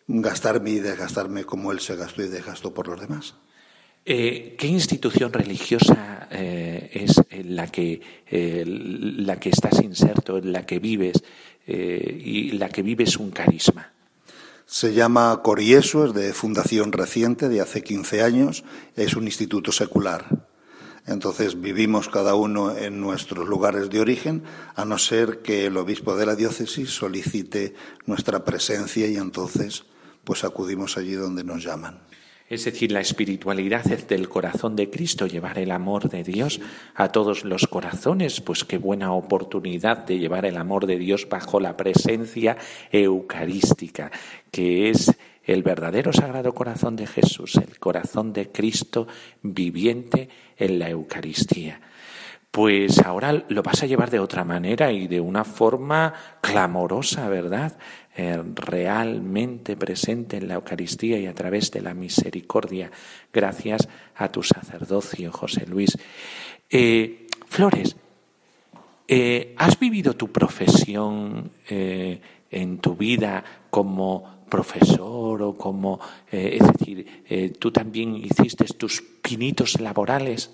[0.06, 3.34] gastarme y desgastarme como Él se gastó y desgastó por los demás.
[4.06, 10.66] Eh, ¿Qué institución religiosa eh, es la que, eh, la que estás inserto, en la
[10.66, 11.24] que vives
[11.66, 13.92] y la que vives un carisma?
[14.66, 18.64] Se llama Corieso, es de fundación reciente, de hace 15 años,
[18.96, 20.46] es un instituto secular.
[21.06, 24.42] Entonces vivimos cada uno en nuestros lugares de origen,
[24.74, 27.74] a no ser que el obispo de la diócesis solicite
[28.04, 29.84] nuestra presencia y entonces
[30.24, 32.00] pues acudimos allí donde nos llaman.
[32.48, 36.60] Es decir, la espiritualidad es del corazón de Cristo, llevar el amor de Dios
[36.94, 41.58] a todos los corazones, pues qué buena oportunidad de llevar el amor de Dios bajo
[41.58, 42.58] la presencia
[42.92, 44.10] eucarística,
[44.50, 45.10] que es
[45.44, 49.06] el verdadero sagrado corazón de Jesús, el corazón de Cristo
[49.42, 51.80] viviente en la Eucaristía.
[52.50, 57.76] Pues ahora lo vas a llevar de otra manera y de una forma clamorosa, ¿verdad?
[58.16, 62.88] Eh, realmente presente en la Eucaristía y a través de la misericordia,
[63.32, 65.98] gracias a tu sacerdocio, José Luis.
[66.70, 67.96] Eh, Flores,
[69.08, 75.98] eh, ¿has vivido tu profesión en tu vida como profesor o como,
[76.30, 80.50] es decir, tú también hiciste tus pinitos laborales?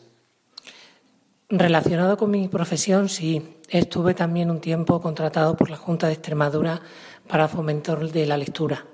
[1.51, 3.57] Relacionado con mi profesión, sí.
[3.69, 6.81] Estuve también un tiempo contratado por la Junta de Extremadura
[7.27, 8.85] para fomentar de la lectura.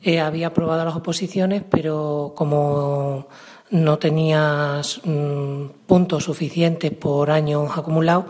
[0.00, 3.26] Eh, había aprobado las oposiciones, pero como
[3.70, 8.26] no tenía mm, puntos suficientes por años acumulados,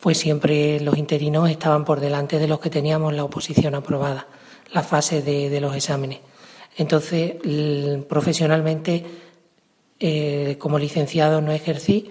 [0.00, 4.26] pues siempre los interinos estaban por delante de los que teníamos la oposición aprobada,
[4.72, 6.20] la fase de, los exámenes.
[6.78, 7.34] Entonces,
[8.08, 9.04] profesionalmente,
[10.00, 12.10] eh, como licenciado no ejercí,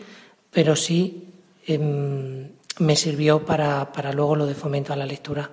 [0.56, 1.34] pero sí
[1.68, 2.47] em,
[2.80, 5.51] me sirvió para, para luego lo de fomento a la lectura.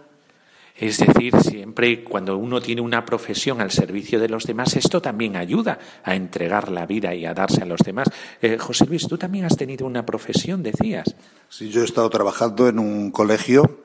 [0.76, 5.34] Es decir, siempre cuando uno tiene una profesión al servicio de los demás, esto también
[5.34, 8.08] ayuda a entregar la vida y a darse a los demás.
[8.40, 11.12] Eh, José Luis, tú también has tenido una profesión, decías.
[11.48, 13.80] Sí, yo he estado trabajando en un colegio,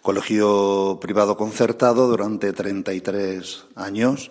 [0.00, 4.30] colegio privado concertado, durante 33 años.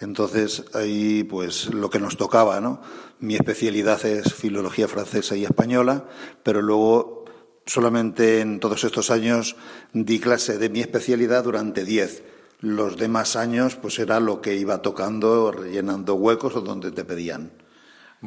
[0.00, 2.80] Entonces, ahí, pues, lo que nos tocaba, ¿no?
[3.20, 6.04] Mi especialidad es filología francesa y española,
[6.42, 7.24] pero luego,
[7.64, 9.56] solamente en todos estos años,
[9.92, 12.24] di clase de mi especialidad durante 10.
[12.60, 17.52] Los demás años, pues, era lo que iba tocando, rellenando huecos o donde te pedían.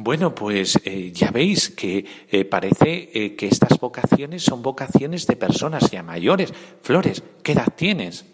[0.00, 5.34] Bueno, pues eh, ya veis que eh, parece eh, que estas vocaciones son vocaciones de
[5.34, 6.54] personas ya mayores.
[6.82, 8.24] Flores, ¿qué edad tienes?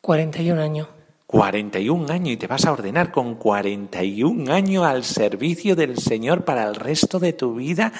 [0.00, 0.88] 41 años.
[1.30, 6.66] 41 años y te vas a ordenar con 41 años al servicio del Señor para
[6.66, 7.92] el resto de tu vida,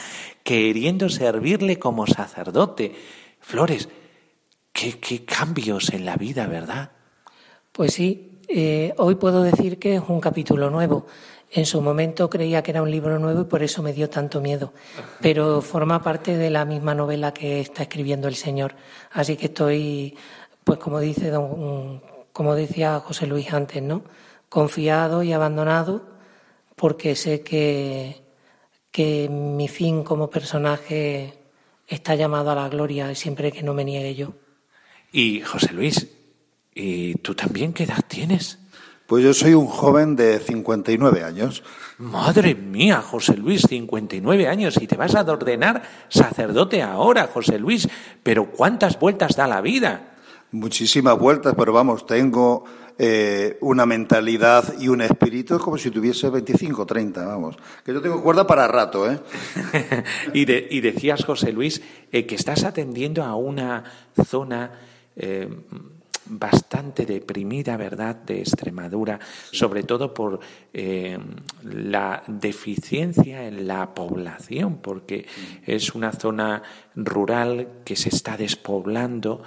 [0.42, 2.92] queriendo servirle como sacerdote.
[3.38, 3.88] Flores,
[4.72, 6.90] qué, qué cambios en la vida, ¿verdad?
[7.70, 11.06] Pues sí, eh, hoy puedo decir que es un capítulo nuevo.
[11.52, 14.40] En su momento creía que era un libro nuevo y por eso me dio tanto
[14.40, 14.72] miedo.
[15.20, 18.74] Pero forma parte de la misma novela que está escribiendo el Señor.
[19.12, 20.16] Así que estoy,
[20.64, 22.02] pues como dice don,
[22.40, 24.02] como decía José Luis antes, ¿no?
[24.48, 26.08] Confiado y abandonado
[26.74, 28.22] porque sé que,
[28.90, 31.34] que mi fin como personaje
[31.86, 34.32] está llamado a la gloria siempre que no me niegue yo.
[35.12, 36.08] Y José Luis,
[36.74, 38.58] ¿y tú también qué edad tienes?
[39.06, 41.62] Pues yo soy un joven de 59 años.
[41.98, 47.86] Madre mía, José Luis, 59 años y te vas a ordenar sacerdote ahora, José Luis.
[48.22, 50.09] Pero ¿cuántas vueltas da la vida?
[50.52, 52.64] Muchísimas vueltas, pero vamos, tengo
[52.98, 57.56] eh, una mentalidad y un espíritu como si tuviese 25, 30, vamos.
[57.84, 59.20] Que yo tengo cuerda para rato, ¿eh?
[60.34, 61.80] y, de- y decías, José Luis,
[62.10, 63.84] eh, que estás atendiendo a una
[64.28, 64.72] zona
[65.14, 65.48] eh,
[66.26, 69.18] bastante deprimida, ¿verdad?, de Extremadura,
[69.52, 70.40] sobre todo por
[71.62, 75.26] la deficiencia en la población, porque
[75.66, 76.62] es una zona
[76.94, 79.42] rural que se está despoblando.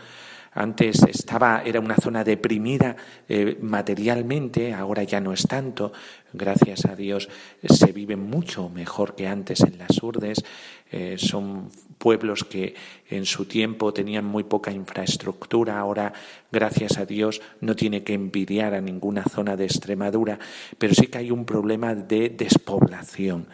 [0.55, 2.95] Antes estaba, era una zona deprimida
[3.27, 5.91] eh, materialmente, ahora ya no es tanto.
[6.31, 7.27] Gracias a Dios
[7.61, 10.43] eh, se vive mucho mejor que antes en las urdes.
[10.91, 12.75] Eh, son pueblos que
[13.09, 16.13] en su tiempo tenían muy poca infraestructura, ahora,
[16.51, 20.37] gracias a Dios, no tiene que envidiar a ninguna zona de Extremadura,
[20.77, 23.47] pero sí que hay un problema de despoblación.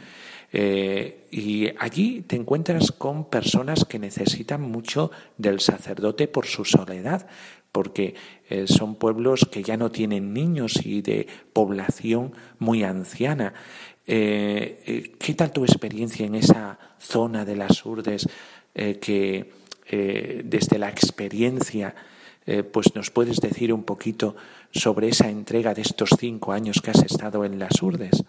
[0.52, 7.28] Eh, y allí te encuentras con personas que necesitan mucho del sacerdote por su soledad,
[7.72, 8.16] porque
[8.50, 13.54] eh, son pueblos que ya no tienen niños y de población muy anciana.
[14.08, 18.28] Eh, ¿Qué tal tu experiencia en esa zona de las Urdes
[18.74, 19.52] que
[20.44, 21.94] desde la experiencia
[22.72, 24.36] pues nos puedes decir un poquito
[24.72, 28.24] sobre esa entrega de estos cinco años que has estado en las Urdes?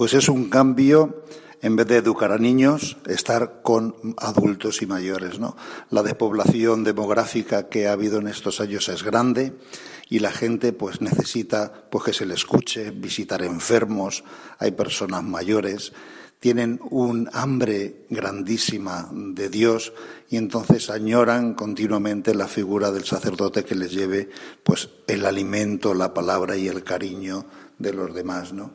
[0.00, 1.24] Pues es un cambio,
[1.60, 5.58] en vez de educar a niños, estar con adultos y mayores, ¿no?
[5.90, 9.52] La despoblación demográfica que ha habido en estos años es grande
[10.08, 14.24] y la gente pues necesita pues que se le escuche, visitar enfermos,
[14.58, 15.92] hay personas mayores,
[16.38, 19.92] tienen un hambre grandísima de Dios
[20.30, 24.30] y entonces añoran continuamente la figura del sacerdote que les lleve
[24.62, 27.44] pues el alimento, la palabra y el cariño
[27.78, 28.72] de los demás, ¿no?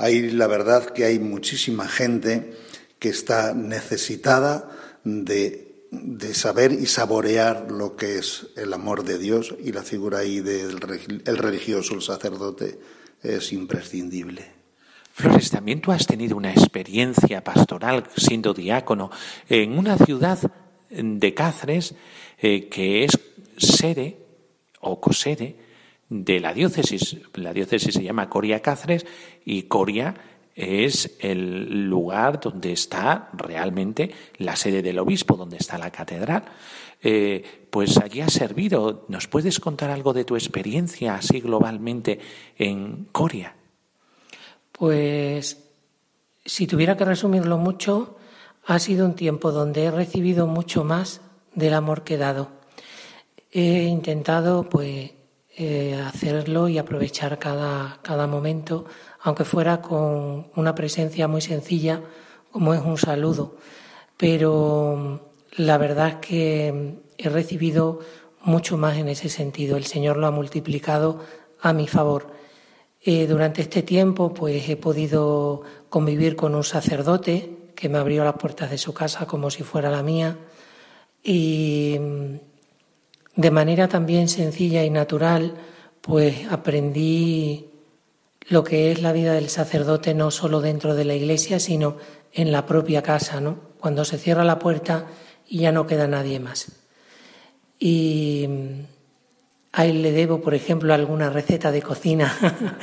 [0.00, 2.56] Hay la verdad que hay muchísima gente
[2.98, 4.70] que está necesitada
[5.04, 10.20] de, de saber y saborear lo que es el amor de Dios y la figura
[10.20, 10.78] ahí del
[11.26, 12.78] el religioso, el sacerdote,
[13.22, 14.46] es imprescindible.
[15.12, 19.10] Flores, también tú has tenido una experiencia pastoral siendo diácono
[19.50, 20.38] en una ciudad
[20.88, 21.94] de Cáceres
[22.38, 23.18] eh, que es
[23.58, 24.16] sede
[24.80, 25.56] o cosede
[26.10, 27.16] de la diócesis.
[27.34, 29.06] La diócesis se llama Coria Cáceres
[29.44, 30.14] y Coria
[30.54, 36.44] es el lugar donde está realmente la sede del obispo, donde está la catedral.
[37.02, 39.06] Eh, pues allí has servido.
[39.08, 42.18] ¿Nos puedes contar algo de tu experiencia así globalmente
[42.58, 43.54] en Coria?
[44.72, 45.64] Pues
[46.44, 48.18] si tuviera que resumirlo mucho,
[48.66, 51.20] ha sido un tiempo donde he recibido mucho más
[51.54, 52.50] del amor que he dado.
[53.52, 55.12] He intentado pues
[55.62, 58.86] eh, hacerlo y aprovechar cada, cada momento,
[59.20, 62.00] aunque fuera con una presencia muy sencilla,
[62.50, 63.56] como es un saludo.
[64.16, 68.00] Pero la verdad es que he recibido
[68.40, 69.76] mucho más en ese sentido.
[69.76, 71.20] El Señor lo ha multiplicado
[71.60, 72.28] a mi favor.
[73.02, 78.36] Eh, durante este tiempo, pues he podido convivir con un sacerdote que me abrió las
[78.36, 80.38] puertas de su casa como si fuera la mía
[81.22, 82.49] y mm,
[83.40, 85.54] de manera también sencilla y natural,
[86.02, 87.70] pues aprendí
[88.48, 91.96] lo que es la vida del sacerdote no solo dentro de la iglesia, sino
[92.32, 93.58] en la propia casa, ¿no?
[93.80, 95.06] Cuando se cierra la puerta
[95.48, 96.72] y ya no queda nadie más.
[97.78, 98.46] Y
[99.72, 102.36] a él le debo, por ejemplo, alguna receta de cocina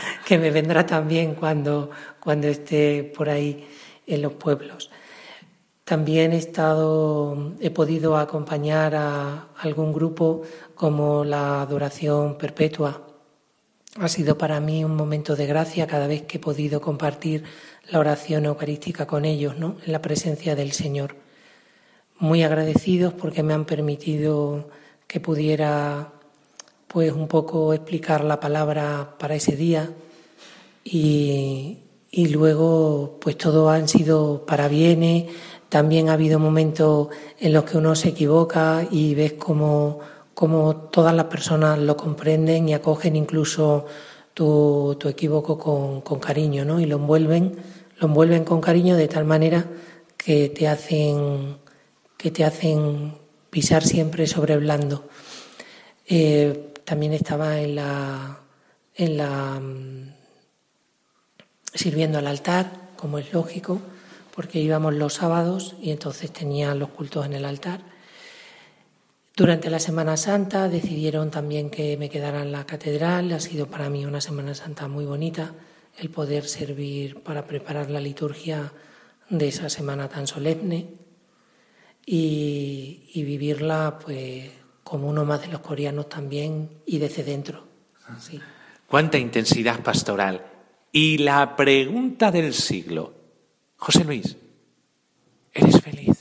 [0.25, 3.67] que me vendrá también cuando, cuando esté por ahí
[4.07, 4.89] en los pueblos.
[5.87, 10.41] También he estado, he podido acompañar a algún grupo
[10.75, 13.07] como la adoración perpetua
[13.95, 17.45] Ha sido para mí un momento de gracia cada vez que he podido compartir
[17.89, 19.77] la oración eucarística con ellos, ¿no?
[19.85, 21.15] En la presencia del Señor.
[22.19, 24.67] Muy agradecidos porque me han permitido
[25.07, 26.11] que pudiera
[26.87, 29.89] pues un poco explicar la palabra para ese día
[30.83, 31.77] y,
[32.11, 35.25] y luego pues todo han sido para bienes.
[35.69, 37.09] También ha habido momentos
[37.39, 39.99] en los que uno se equivoca y ves cómo,
[40.33, 43.85] cómo todas las personas lo comprenden y acogen incluso
[44.33, 46.79] tu, tu equívoco con, con, cariño, ¿no?
[46.79, 47.57] Y lo envuelven,
[47.97, 49.65] lo envuelven con cariño de tal manera
[50.15, 51.57] que te hacen,
[52.17, 53.15] que te hacen
[53.49, 55.05] pisar siempre sobre blando.
[56.05, 58.39] Eh, también estaba en la,
[58.95, 59.61] en la
[61.73, 63.81] sirviendo al altar, como es lógico,
[64.37, 67.81] porque íbamos los sábados y entonces tenían los cultos en el altar.
[69.35, 73.33] Durante la Semana Santa decidieron también que me quedara en la catedral.
[73.33, 75.55] Ha sido para mí una Semana Santa muy bonita
[75.97, 78.71] el poder servir para preparar la liturgia
[79.27, 80.85] de esa semana tan solemne
[82.05, 84.51] y, vivirla pues
[84.83, 87.65] como uno más de los coreanos también y desde dentro.
[88.87, 90.45] Cuánta intensidad pastoral.
[90.91, 93.16] Y la pregunta del siglo.
[93.77, 94.35] José Luis,
[95.53, 96.17] ¿eres feliz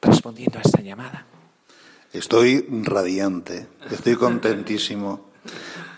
[0.00, 1.26] respondiendo a esta llamada?
[2.12, 5.30] Estoy radiante, estoy contentísimo,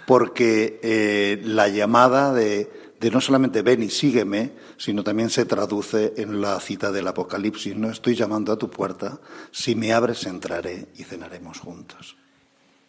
[0.06, 6.14] porque eh, la llamada de, de, no solamente ven y sígueme, sino también se traduce
[6.16, 7.76] en la cita del Apocalipsis.
[7.76, 12.16] No estoy llamando a tu puerta, si me abres entraré y cenaremos juntos.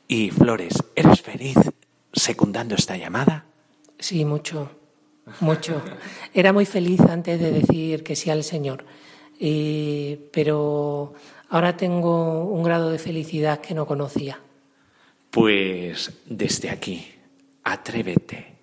[0.08, 1.58] Y Flores, ¿eres feliz
[2.12, 3.46] secundando esta llamada?
[3.98, 4.70] Sí, mucho,
[5.40, 5.82] mucho.
[6.34, 8.86] Era muy feliz antes de decir que sí al Señor,
[10.32, 11.14] pero
[11.50, 14.40] ahora tengo un grado de felicidad que no conocía.
[15.30, 17.08] Pues desde aquí,
[17.64, 18.58] atrévete,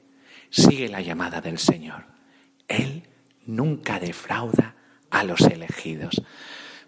[0.51, 2.05] sigue la llamada del Señor.
[2.69, 3.03] Él
[3.47, 4.77] nunca defrauda
[5.11, 6.23] a los elegidos.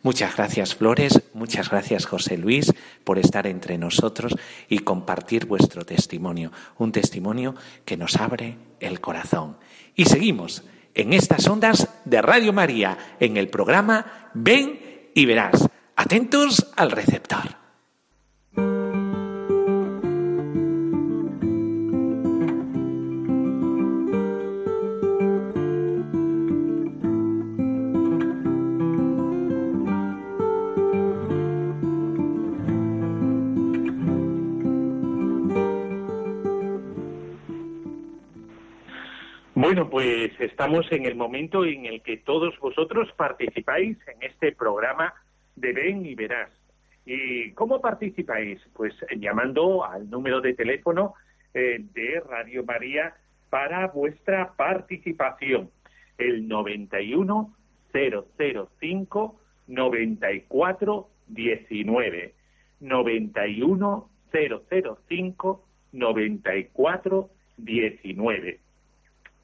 [0.02, 1.22] Muchas gracias, Flores.
[1.32, 2.72] Muchas gracias, José Luis,
[3.04, 4.34] por estar entre nosotros
[4.68, 6.50] y compartir vuestro testimonio.
[6.78, 9.56] Un testimonio que nos abre el corazón.
[9.94, 15.68] Y seguimos en estas ondas de Radio María, en el programa Ven y Verás.
[15.94, 17.61] Atentos al receptor.
[40.62, 45.12] Estamos en el momento en el que todos vosotros participáis en este programa
[45.56, 46.52] de Ven y Verás.
[47.04, 48.60] ¿Y cómo participáis?
[48.72, 51.14] Pues llamando al número de teléfono
[51.52, 53.12] eh, de Radio María
[53.50, 55.68] para vuestra participación,
[56.16, 57.52] el 91
[57.92, 62.34] 005 94 19.
[62.78, 68.60] 91 005 94 19.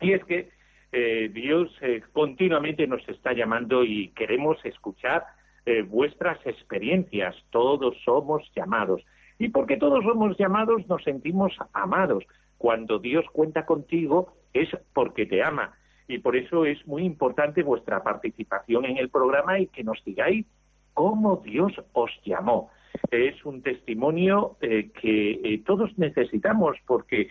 [0.00, 0.57] Y es que
[0.90, 5.24] eh, Dios eh, continuamente nos está llamando y queremos escuchar
[5.66, 7.36] eh, vuestras experiencias.
[7.50, 9.02] Todos somos llamados.
[9.38, 12.24] Y porque todos somos llamados nos sentimos amados.
[12.56, 15.74] Cuando Dios cuenta contigo es porque te ama.
[16.08, 20.46] Y por eso es muy importante vuestra participación en el programa y que nos digáis
[20.94, 22.70] cómo Dios os llamó.
[23.10, 27.28] Es un testimonio eh, que todos necesitamos porque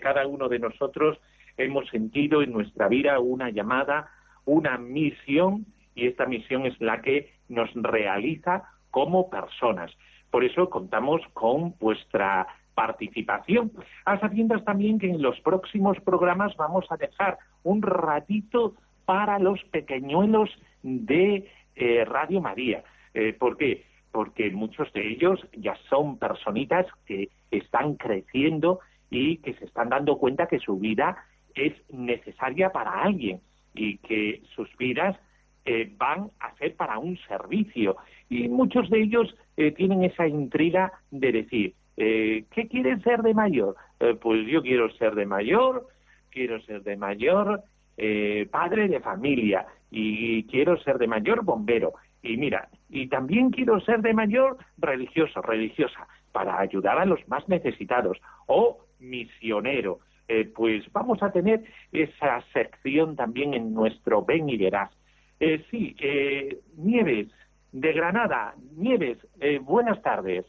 [0.00, 1.18] cada uno de nosotros
[1.64, 4.10] hemos sentido en nuestra vida una llamada,
[4.44, 9.90] una misión, y esta misión es la que nos realiza como personas.
[10.30, 13.72] Por eso contamos con vuestra participación.
[14.04, 19.62] A sabiendas también que en los próximos programas vamos a dejar un ratito para los
[19.64, 20.50] pequeñuelos
[20.82, 22.84] de eh, Radio María.
[23.12, 23.84] Eh, ¿Por qué?
[24.12, 28.80] Porque muchos de ellos ya son personitas que están creciendo
[29.10, 33.40] y que se están dando cuenta que su vida es necesaria para alguien
[33.74, 35.16] y que sus vidas
[35.64, 37.96] eh, van a ser para un servicio.
[38.28, 43.34] Y muchos de ellos eh, tienen esa intriga de decir, eh, ¿qué quieren ser de
[43.34, 43.76] mayor?
[44.00, 45.86] Eh, pues yo quiero ser de mayor,
[46.30, 47.62] quiero ser de mayor
[47.98, 51.92] eh, padre de familia y quiero ser de mayor bombero.
[52.22, 57.46] Y mira, y también quiero ser de mayor religioso, religiosa, para ayudar a los más
[57.48, 59.98] necesitados o misionero.
[60.32, 64.92] Eh, pues vamos a tener esa sección también en nuestro Ven y Verás.
[65.40, 67.26] Eh, sí, eh, Nieves,
[67.72, 68.54] de Granada.
[68.76, 70.46] Nieves, eh, buenas tardes.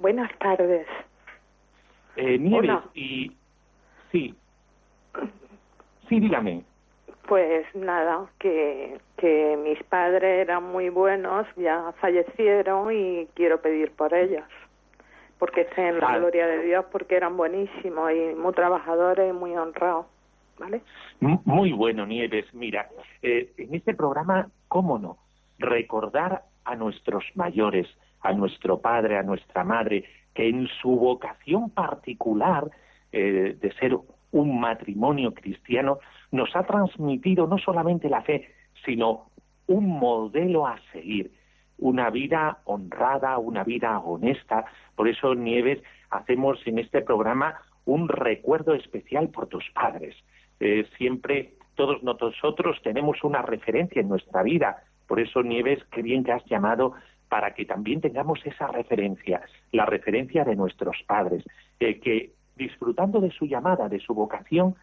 [0.00, 0.88] Buenas tardes.
[2.16, 2.84] Eh, Nieves, Hola.
[2.94, 3.30] y
[4.10, 4.34] Sí.
[6.08, 6.64] Sí, dígame.
[7.28, 14.12] Pues nada, que, que mis padres eran muy buenos, ya fallecieron y quiero pedir por
[14.14, 14.42] ellos.
[15.42, 16.18] Porque estén en la Vale.
[16.20, 20.06] gloria de Dios, porque eran buenísimos y muy trabajadores y muy honrados.
[20.56, 20.82] ¿Vale?
[21.18, 22.46] Muy bueno, Nieves.
[22.54, 22.88] Mira,
[23.22, 25.18] eh, en este programa, ¿cómo no?
[25.58, 27.88] Recordar a nuestros mayores,
[28.20, 32.70] a nuestro padre, a nuestra madre, que en su vocación particular
[33.10, 33.98] eh, de ser
[34.30, 35.98] un matrimonio cristiano,
[36.30, 38.48] nos ha transmitido no solamente la fe,
[38.84, 39.26] sino
[39.66, 41.32] un modelo a seguir,
[41.82, 44.64] una vida honrada, una vida honesta.
[44.94, 50.14] Por eso, Nieves, hacemos en este programa un recuerdo especial por tus padres.
[50.60, 54.84] Eh, siempre todos nosotros tenemos una referencia en nuestra vida.
[55.08, 56.92] Por eso, Nieves, qué bien que has llamado
[57.28, 61.42] para que también tengamos esa referencia, la referencia de nuestros padres,
[61.80, 64.76] eh, que disfrutando de su llamada, de su vocación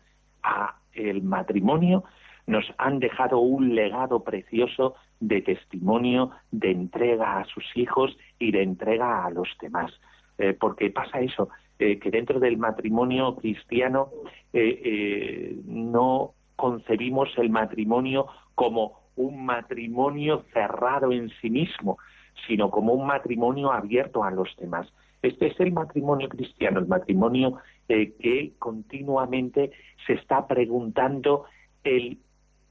[0.44, 2.04] a el matrimonio,
[2.50, 8.64] nos han dejado un legado precioso de testimonio, de entrega a sus hijos y de
[8.64, 9.92] entrega a los demás.
[10.40, 14.10] Eh, porque pasa eso, eh, que dentro del matrimonio cristiano
[14.52, 18.26] eh, no concebimos el matrimonio
[18.56, 22.00] como un matrimonio cerrado en sí mismo,
[22.48, 24.92] sino como un matrimonio abierto a los demás.
[25.22, 29.72] Este es el matrimonio cristiano, el matrimonio que continuamente
[30.08, 31.46] se está preguntando
[31.84, 32.20] el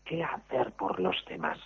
[0.09, 1.59] qué hacer por los demás.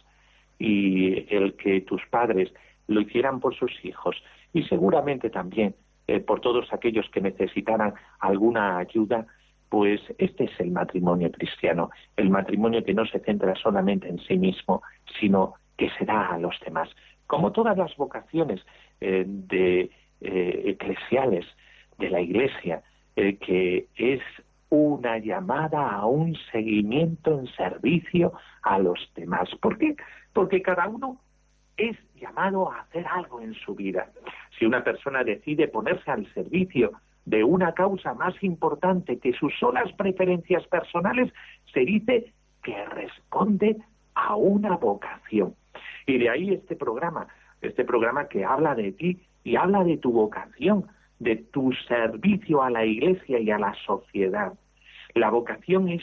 [0.59, 2.53] Y el que tus padres
[2.89, 4.17] lo hicieran por sus hijos.
[4.53, 5.75] Y seguramente también
[6.09, 9.27] eh, por todos aquellos que necesitaran alguna ayuda,
[9.69, 14.37] pues este es el matrimonio cristiano, el matrimonio que no se centra solamente en sí
[14.37, 14.83] mismo,
[15.19, 16.91] sino que se da a los demás.
[17.27, 18.61] Como todas las vocaciones
[19.01, 19.91] eh, de
[20.21, 21.47] eh, eclesiales
[21.99, 22.83] de la Iglesia,
[23.15, 24.21] que es
[24.73, 29.51] una llamada a un seguimiento en servicio a los demás.
[29.61, 29.97] ¿Por qué?
[30.33, 31.21] Porque cada uno
[31.77, 34.11] es llamado a hacer algo en su vida.
[34.59, 36.93] Si una persona decide ponerse al servicio
[37.27, 41.31] de una causa más importante que sus solas preferencias personales,
[41.75, 43.77] se dice que responde
[44.15, 45.55] a una vocación.
[46.07, 47.27] Y de ahí este programa,
[47.61, 50.87] este programa que habla de ti y habla de tu vocación,
[51.23, 54.55] de tu servicio a la iglesia y a la sociedad.
[55.15, 56.03] La vocación es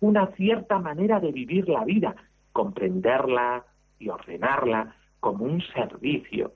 [0.00, 2.14] una cierta manera de vivir la vida,
[2.52, 3.64] comprenderla
[3.98, 6.52] y ordenarla como un servicio.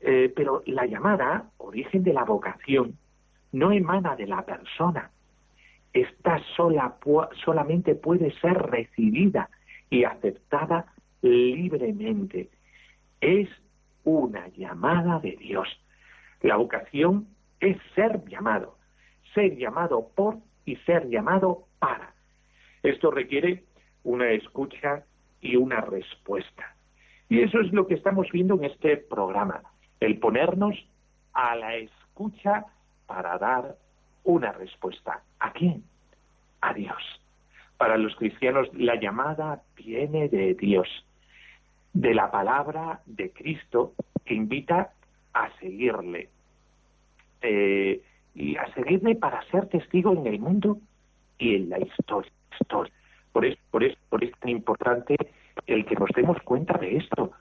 [0.00, 2.98] Eh, pero la llamada, origen de la vocación,
[3.52, 5.10] no emana de la persona.
[5.92, 6.96] Esta sola,
[7.44, 9.48] solamente puede ser recibida
[9.88, 10.86] y aceptada
[11.22, 12.50] libremente.
[13.20, 13.48] Es
[14.02, 15.68] una llamada de Dios.
[16.40, 17.28] La vocación
[17.60, 18.76] es ser llamado,
[19.34, 22.14] ser llamado por y ser llamado para.
[22.82, 23.64] Esto requiere
[24.02, 25.04] una escucha
[25.40, 26.76] y una respuesta.
[27.28, 29.62] Y eso es lo que estamos viendo en este programa,
[30.00, 30.76] el ponernos
[31.32, 32.66] a la escucha
[33.06, 33.76] para dar
[34.24, 35.22] una respuesta.
[35.38, 35.84] ¿A quién?
[36.60, 37.02] A Dios.
[37.76, 40.88] Para los cristianos la llamada viene de Dios,
[41.92, 44.92] de la palabra de Cristo que invita
[45.34, 46.30] a seguirle.
[47.42, 48.00] Eh,
[48.34, 50.78] y a seguirle para ser testigo en el mundo
[51.38, 52.32] y en la historia.
[53.32, 55.16] Por eso, por por es tan importante
[55.66, 57.32] el que nos demos cuenta de esto.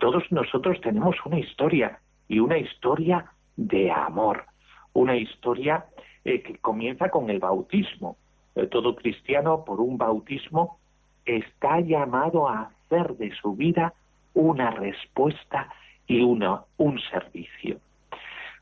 [0.00, 4.44] Todos nosotros tenemos una historia y una historia de amor,
[4.92, 5.86] una historia
[6.24, 8.16] eh, que comienza con el bautismo.
[8.54, 10.78] Eh, todo cristiano por un bautismo
[11.24, 13.94] está llamado a hacer de su vida
[14.34, 15.68] una respuesta
[16.08, 17.78] y una, un servicio.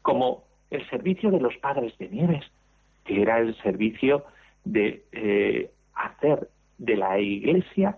[0.03, 2.45] Como el servicio de los padres de Nieves,
[3.05, 4.25] que era el servicio
[4.65, 7.97] de eh, hacer de la iglesia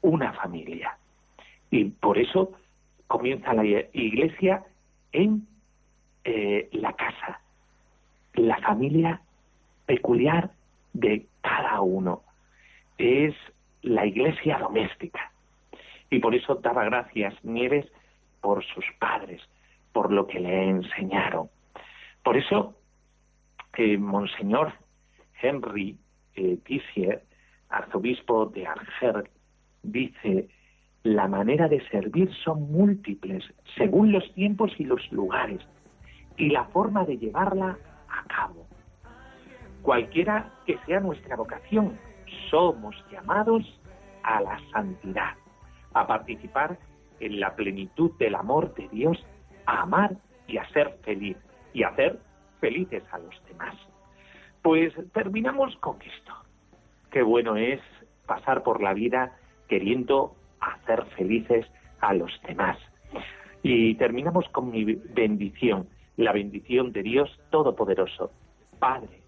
[0.00, 0.96] una familia.
[1.70, 2.52] Y por eso
[3.06, 4.64] comienza la iglesia
[5.12, 5.46] en
[6.24, 7.40] eh, la casa,
[8.34, 9.20] la familia
[9.86, 10.50] peculiar
[10.92, 12.22] de cada uno.
[12.98, 13.34] Es
[13.82, 15.32] la iglesia doméstica.
[16.10, 17.86] Y por eso daba gracias Nieves
[18.40, 19.40] por sus padres,
[19.92, 21.48] por lo que le enseñaron.
[22.22, 22.74] Por eso,
[23.76, 24.72] eh, Monseñor
[25.40, 25.96] Henry
[26.34, 27.22] eh, Tissier,
[27.68, 29.30] arzobispo de Arger,
[29.82, 30.48] dice,
[31.02, 33.44] la manera de servir son múltiples
[33.76, 35.60] según los tiempos y los lugares
[36.36, 37.78] y la forma de llevarla
[38.08, 38.66] a cabo.
[39.82, 41.98] Cualquiera que sea nuestra vocación,
[42.50, 43.64] somos llamados
[44.22, 45.34] a la santidad,
[45.94, 46.78] a participar
[47.20, 49.18] en la plenitud del amor de Dios,
[49.66, 50.16] a amar
[50.46, 51.36] y a ser feliz
[51.72, 52.18] y a hacer
[52.60, 53.74] felices a los demás.
[54.62, 56.32] Pues terminamos con esto.
[57.10, 57.80] Qué bueno es
[58.26, 59.36] pasar por la vida
[59.68, 61.66] queriendo hacer felices
[62.00, 62.78] a los demás.
[63.62, 68.32] Y terminamos con mi bendición, la bendición de Dios Todopoderoso,
[68.78, 69.22] Padre,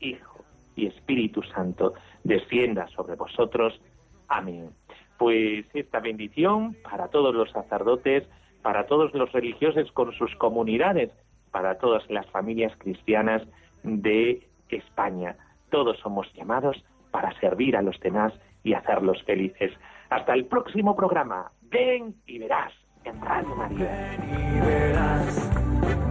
[0.00, 0.44] Hijo
[0.76, 1.94] y Espíritu Santo,
[2.24, 3.80] descienda sobre vosotros.
[4.28, 4.70] Amén.
[5.18, 8.28] Pues esta bendición para todos los sacerdotes,
[8.62, 11.10] para todos los religiosos con sus comunidades,
[11.50, 13.42] para todas las familias cristianas
[13.82, 15.36] de España.
[15.70, 19.72] Todos somos llamados para servir a los demás y hacerlos felices.
[20.10, 21.50] Hasta el próximo programa.
[21.62, 22.72] Ven y verás
[23.04, 23.78] en Radio María.
[23.78, 25.50] Ven y verás,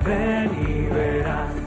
[0.05, 1.66] ven y verás.